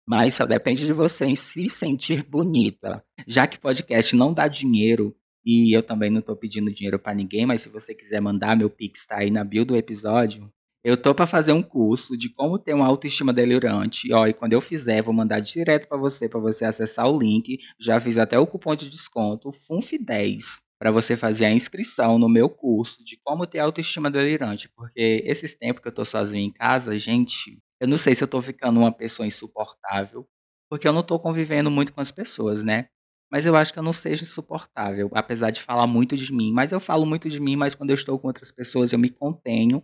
Mas 0.06 0.34
só 0.34 0.44
depende 0.44 0.86
de 0.86 0.92
você 0.92 1.24
em 1.24 1.36
se 1.36 1.68
sentir 1.68 2.24
bonita. 2.24 3.04
Já 3.26 3.46
que 3.46 3.58
podcast 3.58 4.14
não 4.14 4.34
dá 4.34 4.48
dinheiro, 4.48 5.14
e 5.44 5.76
eu 5.76 5.82
também 5.82 6.10
não 6.10 6.20
tô 6.20 6.34
pedindo 6.34 6.72
dinheiro 6.72 6.98
para 6.98 7.14
ninguém, 7.14 7.46
mas 7.46 7.60
se 7.60 7.68
você 7.68 7.94
quiser 7.94 8.20
mandar, 8.20 8.56
meu 8.56 8.70
Pix 8.70 9.06
tá 9.06 9.18
aí 9.18 9.30
na 9.30 9.44
bio 9.44 9.64
do 9.64 9.76
episódio. 9.76 10.50
Eu 10.82 10.98
tô 10.98 11.14
para 11.14 11.26
fazer 11.26 11.52
um 11.52 11.62
curso 11.62 12.16
de 12.16 12.28
como 12.28 12.58
ter 12.58 12.74
uma 12.74 12.86
autoestima 12.86 13.32
delirante. 13.32 14.12
Ó, 14.12 14.26
e 14.26 14.34
quando 14.34 14.52
eu 14.52 14.60
fizer, 14.60 15.00
vou 15.00 15.14
mandar 15.14 15.40
direto 15.40 15.88
para 15.88 15.96
você, 15.96 16.28
para 16.28 16.40
você 16.40 16.66
acessar 16.66 17.08
o 17.08 17.18
link. 17.18 17.58
Já 17.80 17.98
fiz 17.98 18.18
até 18.18 18.38
o 18.38 18.46
cupom 18.46 18.74
de 18.74 18.90
desconto, 18.90 19.50
FUNF10 19.50 20.64
para 20.78 20.90
você 20.90 21.16
fazer 21.16 21.46
a 21.46 21.50
inscrição 21.50 22.18
no 22.18 22.28
meu 22.28 22.50
curso 22.50 23.02
de 23.02 23.18
como 23.24 23.46
ter 23.46 23.58
autoestima 23.58 24.10
delirante, 24.10 24.68
porque 24.68 25.22
esses 25.24 25.54
tempos 25.54 25.80
que 25.80 25.88
eu 25.88 25.94
tô 25.94 26.04
sozinho 26.04 26.44
em 26.44 26.52
casa, 26.52 26.98
gente, 26.98 27.58
eu 27.84 27.88
não 27.88 27.96
sei 27.98 28.14
se 28.14 28.24
eu 28.24 28.28
tô 28.28 28.40
ficando 28.40 28.80
uma 28.80 28.90
pessoa 28.90 29.26
insuportável, 29.26 30.26
porque 30.70 30.88
eu 30.88 30.92
não 30.92 31.02
tô 31.02 31.18
convivendo 31.18 31.70
muito 31.70 31.92
com 31.92 32.00
as 32.00 32.10
pessoas, 32.10 32.64
né? 32.64 32.88
Mas 33.30 33.44
eu 33.44 33.54
acho 33.54 33.72
que 33.72 33.78
eu 33.78 33.82
não 33.82 33.92
seja 33.92 34.22
insuportável, 34.22 35.10
apesar 35.12 35.50
de 35.50 35.60
falar 35.60 35.86
muito 35.86 36.16
de 36.16 36.32
mim. 36.32 36.50
Mas 36.52 36.72
eu 36.72 36.80
falo 36.80 37.04
muito 37.04 37.28
de 37.28 37.40
mim, 37.40 37.56
mas 37.56 37.74
quando 37.74 37.90
eu 37.90 37.94
estou 37.94 38.18
com 38.18 38.26
outras 38.28 38.50
pessoas, 38.50 38.92
eu 38.92 38.98
me 38.98 39.10
contenho 39.10 39.82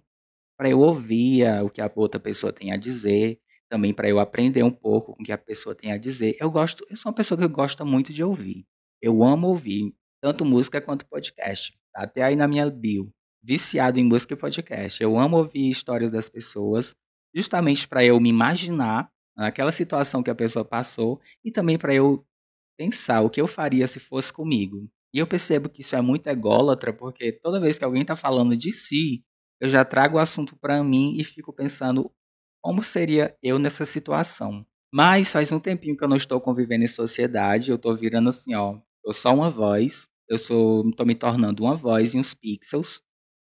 para 0.58 0.70
eu 0.70 0.80
ouvir 0.80 1.44
o 1.62 1.68
que 1.68 1.80
a 1.80 1.90
outra 1.94 2.18
pessoa 2.18 2.52
tem 2.52 2.72
a 2.72 2.76
dizer, 2.76 3.38
também 3.68 3.92
para 3.92 4.08
eu 4.08 4.18
aprender 4.18 4.62
um 4.62 4.70
pouco 4.70 5.14
com 5.14 5.22
o 5.22 5.24
que 5.24 5.32
a 5.32 5.38
pessoa 5.38 5.74
tem 5.74 5.92
a 5.92 5.98
dizer. 5.98 6.36
Eu 6.40 6.50
gosto, 6.50 6.84
eu 6.88 6.96
sou 6.96 7.10
uma 7.10 7.14
pessoa 7.14 7.38
que 7.38 7.46
gosta 7.48 7.84
muito 7.84 8.12
de 8.12 8.24
ouvir. 8.24 8.66
Eu 9.02 9.22
amo 9.22 9.48
ouvir 9.48 9.94
tanto 10.22 10.44
música 10.44 10.80
quanto 10.80 11.06
podcast. 11.06 11.78
Tá 11.92 12.04
até 12.04 12.22
aí 12.22 12.36
na 12.36 12.48
minha 12.48 12.70
bio. 12.70 13.12
Viciado 13.42 13.98
em 13.98 14.04
música 14.04 14.34
e 14.34 14.36
podcast. 14.36 15.02
Eu 15.02 15.18
amo 15.18 15.38
ouvir 15.38 15.68
histórias 15.70 16.10
das 16.10 16.28
pessoas, 16.28 16.94
justamente 17.34 17.86
para 17.88 18.04
eu 18.04 18.18
me 18.20 18.28
imaginar 18.28 19.10
naquela 19.36 19.72
situação 19.72 20.22
que 20.22 20.30
a 20.30 20.34
pessoa 20.34 20.64
passou 20.64 21.20
e 21.44 21.50
também 21.50 21.78
para 21.78 21.94
eu 21.94 22.24
pensar 22.78 23.20
o 23.22 23.30
que 23.30 23.40
eu 23.40 23.46
faria 23.46 23.86
se 23.86 24.00
fosse 24.00 24.32
comigo. 24.32 24.88
E 25.12 25.18
eu 25.18 25.26
percebo 25.26 25.68
que 25.68 25.80
isso 25.80 25.96
é 25.96 26.00
muito 26.00 26.28
ególatra, 26.28 26.92
porque 26.92 27.32
toda 27.32 27.60
vez 27.60 27.78
que 27.78 27.84
alguém 27.84 28.02
está 28.02 28.14
falando 28.14 28.56
de 28.56 28.72
si, 28.72 29.24
eu 29.60 29.68
já 29.68 29.84
trago 29.84 30.16
o 30.16 30.20
assunto 30.20 30.56
para 30.56 30.82
mim 30.82 31.16
e 31.18 31.24
fico 31.24 31.52
pensando 31.52 32.10
como 32.62 32.82
seria 32.82 33.36
eu 33.42 33.58
nessa 33.58 33.84
situação. 33.84 34.64
Mas 34.92 35.30
faz 35.32 35.52
um 35.52 35.60
tempinho 35.60 35.96
que 35.96 36.02
eu 36.04 36.08
não 36.08 36.16
estou 36.16 36.40
convivendo 36.40 36.84
em 36.84 36.88
sociedade, 36.88 37.70
eu 37.70 37.76
estou 37.76 37.94
virando 37.94 38.28
assim, 38.28 38.54
ó, 38.54 38.78
eu 39.04 39.12
sou 39.12 39.34
uma 39.34 39.50
voz, 39.50 40.06
eu 40.28 40.38
sou, 40.38 40.90
tô 40.92 41.04
me 41.04 41.14
tornando 41.14 41.64
uma 41.64 41.76
voz 41.76 42.14
em 42.14 42.20
uns 42.20 42.34
pixels, 42.34 43.00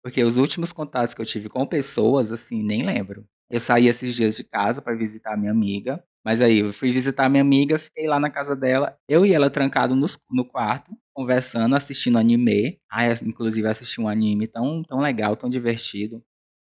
porque 0.04 0.24
os 0.24 0.38
últimos 0.38 0.72
contatos 0.72 1.14
que 1.14 1.22
eu 1.22 1.26
tive 1.26 1.50
com 1.50 1.66
pessoas, 1.66 2.32
assim, 2.32 2.64
nem 2.64 2.84
lembro. 2.84 3.28
Eu 3.54 3.60
saí 3.60 3.88
esses 3.88 4.16
dias 4.16 4.36
de 4.36 4.44
casa 4.44 4.82
para 4.82 4.96
visitar 4.96 5.38
minha 5.38 5.52
amiga, 5.52 6.04
mas 6.26 6.42
aí 6.42 6.62
eu 6.62 6.74
fui 6.74 6.92
visitar 6.92 7.30
minha 7.30 7.42
amiga, 7.44 7.78
fiquei 7.78 8.08
lá 8.08 8.20
na 8.20 8.32
casa 8.32 8.56
dela, 8.56 8.98
eu 9.08 9.24
e 9.28 9.32
ela 9.32 9.48
trancado 9.48 9.96
no, 9.96 10.08
no 10.32 10.44
quarto, 10.44 10.92
conversando, 11.14 11.76
assistindo 11.76 12.18
anime. 12.18 12.80
Ah, 12.92 13.04
inclusive 13.24 13.68
assisti 13.68 14.02
um 14.02 14.08
anime 14.10 14.48
tão, 14.48 14.82
tão 14.82 15.00
legal, 15.00 15.36
tão 15.36 15.48
divertido. 15.48 16.24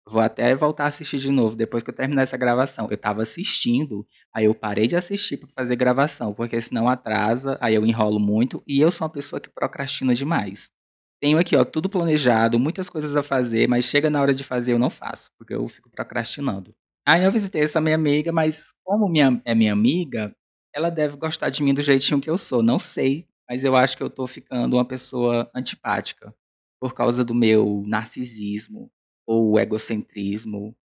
Vou 0.06 0.20
até 0.20 0.54
voltar 0.54 0.84
a 0.84 0.88
assistir 0.88 1.18
de 1.18 1.30
novo 1.32 1.56
depois 1.56 1.82
que 1.82 1.88
eu 1.90 1.94
terminar 1.94 2.22
essa 2.22 2.36
gravação. 2.36 2.88
Eu 2.90 2.98
tava 2.98 3.22
assistindo, 3.22 4.06
aí 4.34 4.44
eu 4.44 4.54
parei 4.54 4.86
de 4.86 4.96
assistir 4.96 5.38
para 5.38 5.48
fazer 5.56 5.76
gravação, 5.76 6.34
porque 6.34 6.60
senão 6.60 6.86
atrasa, 6.88 7.56
aí 7.62 7.74
eu 7.74 7.86
enrolo 7.86 8.20
muito 8.20 8.62
e 8.66 8.80
eu 8.80 8.90
sou 8.90 9.06
uma 9.06 9.12
pessoa 9.12 9.40
que 9.40 9.48
procrastina 9.48 10.14
demais. 10.14 10.70
Tenho 11.24 11.38
aqui, 11.38 11.56
ó, 11.56 11.64
tudo 11.64 11.88
planejado, 11.88 12.58
muitas 12.58 12.90
coisas 12.90 13.16
a 13.16 13.22
fazer, 13.22 13.66
mas 13.66 13.86
chega 13.86 14.10
na 14.10 14.20
hora 14.20 14.34
de 14.34 14.44
fazer 14.44 14.74
eu 14.74 14.78
não 14.78 14.90
faço, 14.90 15.30
porque 15.38 15.54
eu 15.54 15.66
fico 15.66 15.88
procrastinando. 15.88 16.74
Aí 17.08 17.24
eu 17.24 17.32
visitei 17.32 17.62
essa 17.62 17.80
minha 17.80 17.94
amiga, 17.94 18.30
mas 18.30 18.74
como 18.84 19.08
minha, 19.08 19.40
é 19.42 19.54
minha 19.54 19.72
amiga, 19.72 20.36
ela 20.74 20.90
deve 20.90 21.16
gostar 21.16 21.48
de 21.48 21.62
mim 21.62 21.72
do 21.72 21.80
jeitinho 21.80 22.20
que 22.20 22.28
eu 22.28 22.36
sou. 22.36 22.62
Não 22.62 22.78
sei, 22.78 23.26
mas 23.48 23.64
eu 23.64 23.74
acho 23.74 23.96
que 23.96 24.02
eu 24.02 24.10
tô 24.10 24.26
ficando 24.26 24.76
uma 24.76 24.84
pessoa 24.84 25.50
antipática 25.54 26.34
por 26.78 26.92
causa 26.92 27.24
do 27.24 27.34
meu 27.34 27.82
narcisismo, 27.86 28.90
ou 29.26 29.58
egocentrismo. 29.58 30.76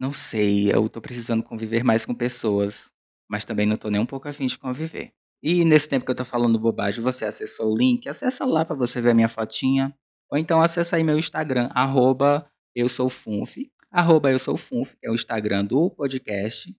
Não 0.00 0.12
sei, 0.12 0.72
eu 0.74 0.88
tô 0.88 1.00
precisando 1.00 1.42
conviver 1.42 1.84
mais 1.84 2.06
com 2.06 2.14
pessoas, 2.14 2.92
mas 3.30 3.44
também 3.44 3.66
não 3.66 3.76
tô 3.76 3.90
nem 3.90 4.00
um 4.00 4.06
pouco 4.06 4.28
afim 4.28 4.46
de 4.46 4.58
conviver. 4.58 5.14
E 5.42 5.64
nesse 5.64 5.88
tempo 5.88 6.04
que 6.04 6.10
eu 6.10 6.16
tô 6.16 6.24
falando 6.24 6.58
bobagem, 6.58 7.02
você 7.02 7.24
acessou 7.24 7.72
o 7.72 7.76
link, 7.76 8.08
acessa 8.08 8.44
lá 8.44 8.64
para 8.64 8.74
você 8.74 9.00
ver 9.00 9.10
a 9.10 9.14
minha 9.14 9.28
fotinha. 9.28 9.94
Ou 10.30 10.38
então 10.38 10.60
acessa 10.60 10.96
aí 10.96 11.04
meu 11.04 11.18
Instagram, 11.18 11.68
arroba 11.72 12.46
eu 12.74 12.88
sou 12.88 13.08
Funf, 13.08 13.56
arroba 13.90 14.30
eu 14.30 14.38
sou 14.38 14.56
Funf, 14.56 14.94
que 14.94 15.06
é 15.06 15.10
o 15.10 15.14
Instagram 15.14 15.64
do 15.64 15.90
podcast. 15.90 16.74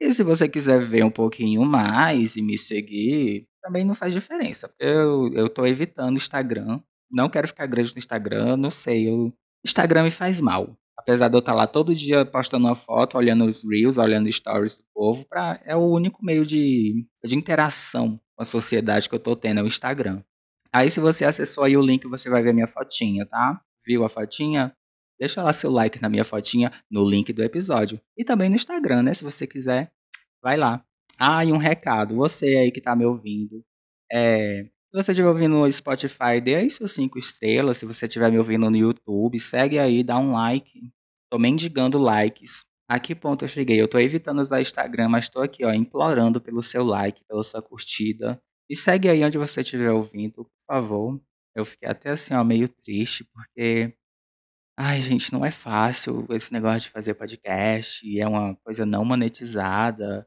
E 0.00 0.12
se 0.12 0.22
você 0.22 0.48
quiser 0.48 0.80
ver 0.80 1.04
um 1.04 1.10
pouquinho 1.10 1.64
mais 1.64 2.36
e 2.36 2.42
me 2.42 2.56
seguir, 2.56 3.46
também 3.62 3.84
não 3.84 3.94
faz 3.94 4.14
diferença. 4.14 4.72
Eu, 4.78 5.30
eu 5.34 5.48
tô 5.48 5.66
evitando 5.66 6.14
o 6.14 6.18
Instagram. 6.18 6.80
Não 7.10 7.28
quero 7.28 7.48
ficar 7.48 7.66
grande 7.66 7.92
no 7.92 7.98
Instagram, 7.98 8.56
não 8.56 8.70
sei, 8.70 9.08
eu 9.08 9.32
Instagram 9.64 10.04
me 10.04 10.10
faz 10.10 10.40
mal. 10.40 10.76
Apesar 10.98 11.28
de 11.28 11.36
eu 11.36 11.40
estar 11.40 11.54
lá 11.54 11.66
todo 11.66 11.94
dia 11.94 12.24
postando 12.24 12.66
uma 12.66 12.74
foto, 12.74 13.18
olhando 13.18 13.44
os 13.44 13.62
reels, 13.62 13.98
olhando 13.98 14.30
stories 14.32 14.76
do 14.76 14.84
povo, 14.94 15.26
pra, 15.28 15.60
é 15.64 15.76
o 15.76 15.86
único 15.86 16.24
meio 16.24 16.44
de, 16.44 17.06
de 17.22 17.34
interação 17.36 18.20
com 18.34 18.42
a 18.42 18.46
sociedade 18.46 19.08
que 19.08 19.14
eu 19.14 19.20
tô 19.20 19.36
tendo, 19.36 19.60
é 19.60 19.62
o 19.62 19.66
Instagram. 19.66 20.22
Aí 20.72 20.90
se 20.90 21.00
você 21.00 21.24
acessou 21.24 21.64
aí 21.64 21.76
o 21.76 21.82
link, 21.82 22.06
você 22.06 22.28
vai 22.28 22.42
ver 22.42 22.52
minha 22.52 22.66
fotinha, 22.66 23.24
tá? 23.26 23.60
Viu 23.84 24.04
a 24.04 24.08
fotinha? 24.08 24.74
Deixa 25.18 25.42
lá 25.42 25.52
seu 25.52 25.70
like 25.70 26.00
na 26.02 26.08
minha 26.08 26.24
fotinha 26.24 26.70
no 26.90 27.08
link 27.08 27.32
do 27.32 27.42
episódio. 27.42 28.00
E 28.16 28.24
também 28.24 28.48
no 28.50 28.56
Instagram, 28.56 29.02
né? 29.02 29.14
Se 29.14 29.24
você 29.24 29.46
quiser, 29.46 29.90
vai 30.42 30.56
lá. 30.56 30.84
Ah, 31.18 31.44
e 31.44 31.52
um 31.52 31.56
recado. 31.56 32.16
Você 32.16 32.56
aí 32.56 32.70
que 32.70 32.80
tá 32.80 32.94
me 32.94 33.06
ouvindo, 33.06 33.64
é, 34.12 34.68
você 35.02 35.12
estiver 35.12 35.28
ouvindo 35.28 35.56
no 35.56 35.70
Spotify, 35.70 36.40
dê 36.42 36.54
aí 36.54 36.70
seus 36.70 36.92
cinco 36.92 37.18
estrelas. 37.18 37.78
Se 37.78 37.86
você 37.86 38.06
estiver 38.06 38.30
me 38.30 38.38
ouvindo 38.38 38.70
no 38.70 38.76
YouTube, 38.76 39.38
segue 39.38 39.78
aí, 39.78 40.02
dá 40.02 40.18
um 40.18 40.32
like. 40.32 40.90
Tô 41.30 41.38
mendigando 41.38 41.98
likes. 41.98 42.60
A 42.88 42.98
que 43.00 43.14
ponto 43.14 43.44
eu 43.44 43.48
cheguei? 43.48 43.80
Eu 43.80 43.88
tô 43.88 43.98
evitando 43.98 44.40
usar 44.40 44.60
Instagram, 44.60 45.08
mas 45.08 45.28
tô 45.28 45.40
aqui, 45.40 45.64
ó, 45.64 45.72
implorando 45.72 46.40
pelo 46.40 46.62
seu 46.62 46.84
like, 46.84 47.24
pela 47.24 47.42
sua 47.42 47.60
curtida. 47.60 48.40
E 48.70 48.76
segue 48.76 49.08
aí 49.08 49.24
onde 49.24 49.38
você 49.38 49.60
estiver 49.60 49.90
ouvindo, 49.90 50.44
por 50.44 50.64
favor. 50.66 51.20
Eu 51.54 51.64
fiquei 51.64 51.88
até 51.88 52.10
assim, 52.10 52.34
ó, 52.34 52.44
meio 52.44 52.68
triste, 52.68 53.24
porque. 53.24 53.94
Ai, 54.78 55.00
gente, 55.00 55.32
não 55.32 55.44
é 55.44 55.50
fácil 55.50 56.26
esse 56.30 56.52
negócio 56.52 56.80
de 56.82 56.90
fazer 56.90 57.14
podcast. 57.14 58.18
É 58.20 58.26
uma 58.26 58.56
coisa 58.56 58.86
não 58.86 59.04
monetizada. 59.04 60.26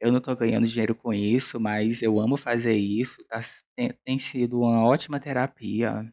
Eu 0.00 0.12
não 0.12 0.20
tô 0.20 0.34
ganhando 0.36 0.66
dinheiro 0.66 0.94
com 0.94 1.12
isso, 1.12 1.58
mas 1.58 2.02
eu 2.02 2.20
amo 2.20 2.36
fazer 2.36 2.74
isso, 2.74 3.24
tá 3.24 3.40
tem 3.76 3.92
tem 4.04 4.18
sido 4.18 4.60
uma 4.60 4.84
ótima 4.84 5.18
terapia. 5.18 6.12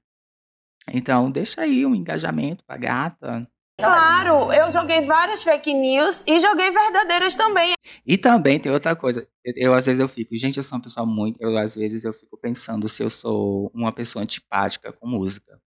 Então 0.93 1.32
deixa 1.32 1.62
aí 1.62 1.86
um 1.86 1.95
engajamento 1.95 2.63
pra 2.65 2.78
gata. 2.78 3.48
Claro, 3.78 4.54
eu 4.54 4.71
joguei 4.71 5.02
várias 5.02 5.43
fake 5.43 5.74
news 5.74 6.24
e 6.26 6.39
joguei 6.39 6.71
verdadeiras 6.71 7.36
também. 7.36 7.74
E 8.06 8.17
também 8.17 8.58
tem 8.58 8.71
outra 8.71 8.95
coisa, 8.95 9.28
eu, 9.43 9.54
eu 9.58 9.74
às 9.74 9.86
vezes 9.86 10.00
eu 10.00 10.08
fico, 10.08 10.36
gente, 10.36 10.58
eu 10.58 10.63
sou 10.63 10.78
uma 10.78 10.82
pessoa 10.84 11.06
muito, 11.06 11.41
eu 11.41 11.58
às 11.58 11.76
vezes 11.76 12.06
eu 12.06 12.13
fico 12.13 12.38
pensando 12.38 12.88
se 12.88 13.04
eu 13.04 13.10
sou 13.10 13.69
uma 13.74 13.91
pessoa 13.91 14.24
antipática 14.24 14.93
com 14.93 15.08
música. 15.08 15.60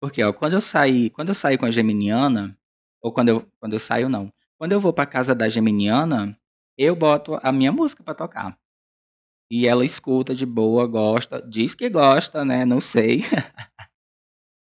Porque, 0.00 0.22
ó, 0.24 0.32
quando 0.32 0.54
eu 0.54 0.60
saí, 0.60 1.10
quando 1.10 1.28
eu 1.28 1.34
saí 1.34 1.56
com 1.56 1.66
a 1.66 1.70
geminiana, 1.70 2.58
ou 3.00 3.12
quando 3.12 3.28
eu, 3.28 3.46
quando 3.60 3.74
eu 3.74 3.78
saio 3.78 4.08
não, 4.08 4.32
quando 4.58 4.72
eu 4.72 4.80
vou 4.80 4.92
pra 4.92 5.06
casa 5.06 5.34
da 5.34 5.48
geminiana, 5.48 6.36
eu 6.76 6.96
boto 6.96 7.38
a 7.42 7.52
minha 7.52 7.72
música 7.72 8.02
para 8.02 8.14
tocar. 8.14 8.58
E 9.50 9.66
ela 9.66 9.84
escuta 9.84 10.34
de 10.34 10.46
boa, 10.46 10.86
gosta, 10.86 11.42
diz 11.46 11.74
que 11.74 11.90
gosta, 11.90 12.44
né? 12.44 12.64
Não 12.64 12.80
sei. 12.80 13.20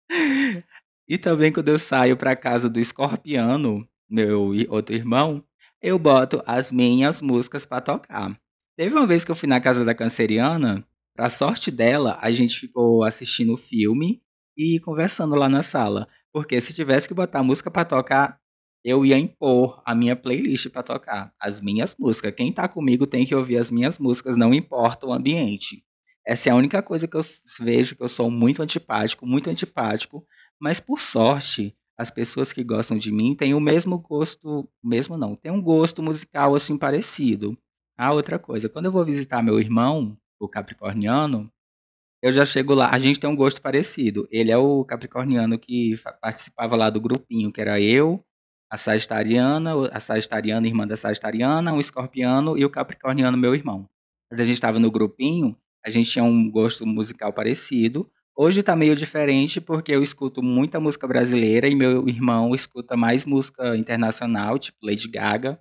e 1.08 1.18
também 1.18 1.52
quando 1.52 1.70
eu 1.70 1.78
saio 1.78 2.16
para 2.16 2.36
casa 2.36 2.70
do 2.70 2.80
Escorpiano, 2.80 3.88
meu 4.10 4.52
outro 4.70 4.96
irmão, 4.96 5.44
eu 5.82 6.00
boto 6.00 6.42
as 6.46 6.72
minhas 6.72 7.22
músicas 7.22 7.66
para 7.66 7.82
tocar. 7.82 8.40
Teve 8.78 8.96
uma 8.96 9.06
vez 9.06 9.26
que 9.26 9.32
eu 9.32 9.36
fui 9.36 9.50
na 9.50 9.60
casa 9.60 9.84
da 9.84 9.94
canceriana, 9.94 10.86
pra 11.14 11.30
sorte 11.30 11.70
dela, 11.70 12.18
a 12.22 12.32
gente 12.32 12.58
ficou 12.58 13.04
assistindo 13.04 13.54
o 13.54 13.58
filme 13.58 14.22
e 14.58 14.80
conversando 14.80 15.36
lá 15.36 15.50
na 15.50 15.62
sala. 15.62 16.08
Porque 16.32 16.62
se 16.62 16.74
tivesse 16.74 17.08
que 17.08 17.14
botar 17.14 17.44
música 17.44 17.70
pra 17.70 17.84
tocar, 17.84 18.40
eu 18.84 19.06
ia 19.06 19.18
impor 19.18 19.82
a 19.86 19.94
minha 19.94 20.16
playlist 20.16 20.70
pra 20.70 20.84
tocar. 20.84 21.34
As 21.40 21.60
minhas 21.60 21.96
músicas. 22.00 22.34
Quem 22.36 22.52
tá 22.52 22.68
comigo 22.68 23.06
tem 23.06 23.26
que 23.26 23.36
ouvir 23.36 23.58
as 23.58 23.70
minhas 23.70 24.00
músicas, 24.00 24.38
não 24.38 24.54
importa 24.54 25.06
o 25.06 25.14
ambiente. 25.14 25.84
Essa 26.26 26.50
é 26.50 26.52
a 26.52 26.56
única 26.56 26.82
coisa 26.82 27.08
que 27.08 27.18
eu 27.18 27.26
vejo 27.60 27.96
que 27.96 28.04
eu 28.04 28.10
sou 28.10 28.30
muito 28.30 28.62
antipático, 28.62 29.26
muito 29.26 29.50
antipático. 29.50 30.26
Mas 30.60 30.80
por 30.80 31.00
sorte, 31.00 31.76
as 31.98 32.12
pessoas 32.12 32.54
que 32.54 32.64
gostam 32.64 32.98
de 32.98 33.12
mim 33.12 33.36
têm 33.36 33.54
o 33.54 33.60
mesmo 33.60 33.98
gosto, 34.00 34.70
mesmo 34.84 35.18
não, 35.18 35.36
tem 35.36 35.52
um 35.52 35.62
gosto 35.62 36.02
musical 36.02 36.56
assim 36.56 36.78
parecido. 36.78 37.58
Ah, 37.98 38.14
outra 38.14 38.40
coisa, 38.40 38.70
quando 38.70 38.86
eu 38.86 38.92
vou 38.92 39.04
visitar 39.04 39.44
meu 39.44 39.60
irmão, 39.60 40.18
o 40.40 40.48
capricorniano, 40.48 41.52
eu 42.22 42.32
já 42.32 42.46
chego 42.46 42.74
lá, 42.74 42.90
a 42.94 43.00
gente 43.00 43.20
tem 43.20 43.30
um 43.30 43.36
gosto 43.36 43.62
parecido. 43.62 44.28
Ele 44.32 44.52
é 44.52 44.58
o 44.58 44.86
capricorniano 44.86 45.58
que 45.58 45.94
participava 46.22 46.76
lá 46.76 46.90
do 46.90 47.02
grupinho, 47.02 47.52
que 47.52 47.62
era 47.62 47.82
eu, 47.82 48.24
a 48.70 48.78
sagitariana, 48.78 49.72
a 49.92 50.00
sagitariana, 50.00 50.68
irmã 50.68 50.86
da 50.86 50.96
sagitariana, 50.96 51.74
um 51.74 51.80
escorpiano 51.80 52.58
e 52.58 52.64
o 52.64 52.70
capricorniano, 52.70 53.38
meu 53.38 53.56
irmão. 53.56 53.90
Quando 54.30 54.42
a 54.42 54.46
gente 54.46 54.56
estava 54.56 54.78
no 54.80 54.92
grupinho, 54.92 55.58
a 55.84 55.90
gente 55.90 56.12
tinha 56.12 56.24
um 56.24 56.50
gosto 56.52 56.86
musical 56.86 57.34
parecido. 57.34 58.10
Hoje 58.38 58.60
está 58.60 58.76
meio 58.76 58.96
diferente 58.96 59.60
porque 59.60 59.92
eu 59.92 60.04
escuto 60.04 60.42
muita 60.44 60.80
música 60.80 61.08
brasileira 61.08 61.68
e 61.68 61.76
meu 61.76 62.08
irmão 62.08 62.54
escuta 62.54 62.96
mais 62.96 63.26
música 63.26 63.76
internacional, 63.76 64.60
tipo 64.60 64.78
Lady 64.84 65.08
Gaga. 65.08 65.60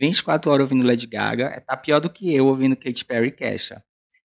24 0.00 0.50
horas 0.50 0.64
ouvindo 0.64 0.86
Lady 0.86 1.06
Gaga, 1.06 1.60
tá 1.66 1.76
pior 1.76 2.00
do 2.00 2.10
que 2.10 2.32
eu 2.34 2.46
ouvindo 2.46 2.76
Katy 2.76 3.04
Perry 3.04 3.28
e 3.28 3.32
Kesha. 3.32 3.82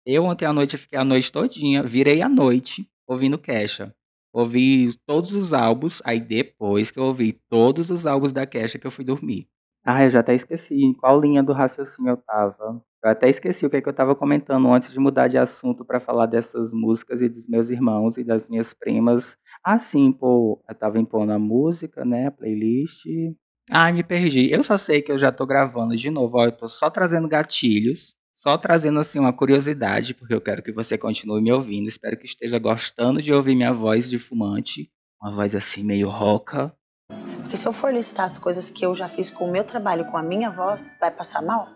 Eu 0.04 0.24
ontem 0.24 0.44
à 0.44 0.52
noite 0.52 0.76
fiquei 0.76 0.98
a 0.98 1.04
noite 1.04 1.32
todinha, 1.32 1.82
virei 1.82 2.22
a 2.22 2.28
noite 2.28 2.88
ouvindo 3.06 3.38
Kesha. 3.38 3.94
Ouvi 4.38 4.94
todos 5.06 5.34
os 5.34 5.54
álbuns, 5.54 6.02
aí 6.04 6.20
depois 6.20 6.90
que 6.90 6.98
eu 6.98 7.04
ouvi 7.04 7.32
todos 7.48 7.88
os 7.88 8.06
álbuns 8.06 8.32
da 8.32 8.44
Kesha 8.44 8.78
que 8.78 8.86
eu 8.86 8.90
fui 8.90 9.02
dormir. 9.02 9.48
Ah, 9.82 10.04
eu 10.04 10.10
já 10.10 10.20
até 10.20 10.34
esqueci 10.34 10.74
em 10.74 10.92
qual 10.92 11.18
linha 11.18 11.42
do 11.42 11.54
raciocínio 11.54 12.10
eu 12.10 12.16
tava. 12.18 12.84
Eu 13.02 13.10
até 13.10 13.30
esqueci 13.30 13.64
o 13.64 13.70
que, 13.70 13.78
é 13.78 13.80
que 13.80 13.88
eu 13.88 13.92
estava 13.92 14.14
comentando 14.14 14.70
antes 14.70 14.92
de 14.92 15.00
mudar 15.00 15.28
de 15.28 15.38
assunto 15.38 15.86
para 15.86 15.98
falar 15.98 16.26
dessas 16.26 16.70
músicas 16.74 17.22
e 17.22 17.30
dos 17.30 17.48
meus 17.48 17.70
irmãos 17.70 18.18
e 18.18 18.24
das 18.24 18.50
minhas 18.50 18.74
primas. 18.74 19.38
Ah, 19.64 19.78
sim, 19.78 20.12
pô, 20.12 20.62
eu 20.68 20.72
estava 20.72 20.98
impondo 20.98 21.32
a 21.32 21.38
música, 21.38 22.04
né, 22.04 22.26
a 22.26 22.30
playlist. 22.30 23.06
Ah, 23.70 23.90
me 23.90 24.04
perdi. 24.04 24.52
Eu 24.52 24.62
só 24.62 24.76
sei 24.76 25.00
que 25.00 25.10
eu 25.10 25.16
já 25.16 25.30
estou 25.30 25.46
gravando 25.46 25.96
de 25.96 26.10
novo, 26.10 26.36
ó, 26.36 26.44
eu 26.44 26.52
tô 26.52 26.68
só 26.68 26.90
trazendo 26.90 27.26
gatilhos, 27.26 28.14
só 28.36 28.58
trazendo 28.58 29.00
assim 29.00 29.18
uma 29.18 29.32
curiosidade, 29.32 30.12
porque 30.12 30.34
eu 30.34 30.42
quero 30.42 30.62
que 30.62 30.70
você 30.70 30.98
continue 30.98 31.40
me 31.40 31.50
ouvindo. 31.50 31.88
Espero 31.88 32.18
que 32.18 32.26
esteja 32.26 32.58
gostando 32.58 33.22
de 33.22 33.32
ouvir 33.32 33.56
minha 33.56 33.72
voz 33.72 34.10
de 34.10 34.18
fumante, 34.18 34.90
uma 35.22 35.32
voz 35.32 35.56
assim 35.56 35.82
meio 35.82 36.10
rouca. 36.10 36.70
Porque 37.40 37.56
se 37.56 37.66
eu 37.66 37.72
for 37.72 37.90
listar 37.94 38.26
as 38.26 38.38
coisas 38.38 38.68
que 38.68 38.84
eu 38.84 38.94
já 38.94 39.08
fiz 39.08 39.30
com 39.30 39.46
o 39.46 39.50
meu 39.50 39.64
trabalho, 39.64 40.04
com 40.10 40.18
a 40.18 40.22
minha 40.22 40.50
voz, 40.50 40.94
vai 41.00 41.10
passar 41.10 41.40
mal? 41.40 41.66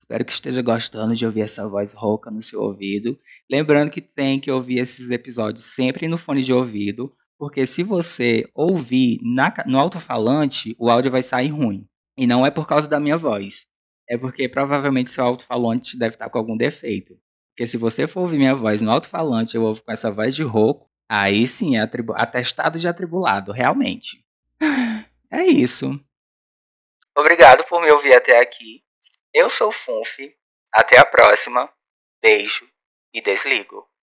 Espero 0.00 0.24
que 0.24 0.32
esteja 0.32 0.62
gostando 0.62 1.14
de 1.14 1.26
ouvir 1.26 1.42
essa 1.42 1.68
voz 1.68 1.92
rouca 1.92 2.30
no 2.30 2.40
seu 2.40 2.62
ouvido. 2.62 3.18
Lembrando 3.50 3.90
que 3.90 4.00
tem 4.00 4.40
que 4.40 4.50
ouvir 4.50 4.78
esses 4.78 5.10
episódios 5.10 5.66
sempre 5.66 6.08
no 6.08 6.16
fone 6.16 6.42
de 6.42 6.54
ouvido, 6.54 7.12
porque 7.38 7.66
se 7.66 7.82
você 7.82 8.48
ouvir 8.54 9.18
na, 9.22 9.52
no 9.66 9.78
alto-falante, 9.78 10.74
o 10.78 10.88
áudio 10.88 11.10
vai 11.10 11.22
sair 11.22 11.48
ruim. 11.48 11.86
E 12.16 12.26
não 12.26 12.46
é 12.46 12.50
por 12.50 12.66
causa 12.66 12.88
da 12.88 12.98
minha 12.98 13.18
voz. 13.18 13.66
É 14.08 14.16
porque 14.16 14.48
provavelmente 14.48 15.10
seu 15.10 15.24
alto-falante 15.24 15.98
deve 15.98 16.14
estar 16.14 16.30
com 16.30 16.38
algum 16.38 16.56
defeito. 16.56 17.18
Porque 17.50 17.66
se 17.66 17.76
você 17.76 18.06
for 18.06 18.20
ouvir 18.20 18.38
minha 18.38 18.54
voz 18.54 18.82
no 18.82 18.90
alto-falante, 18.90 19.56
eu 19.56 19.62
ouvo 19.62 19.82
com 19.82 19.90
essa 19.90 20.10
voz 20.10 20.34
de 20.34 20.42
rouco, 20.42 20.88
aí 21.08 21.46
sim 21.46 21.76
é 21.76 21.88
atestado 22.14 22.78
de 22.78 22.86
atribulado, 22.86 23.52
realmente. 23.52 24.24
É 25.30 25.44
isso. 25.44 25.98
Obrigado 27.16 27.64
por 27.64 27.80
me 27.80 27.90
ouvir 27.90 28.14
até 28.14 28.40
aqui. 28.40 28.84
Eu 29.32 29.50
sou 29.50 29.72
Funf. 29.72 30.18
Até 30.72 30.98
a 30.98 31.04
próxima. 31.04 31.68
Beijo 32.22 32.68
e 33.12 33.20
desligo. 33.20 33.88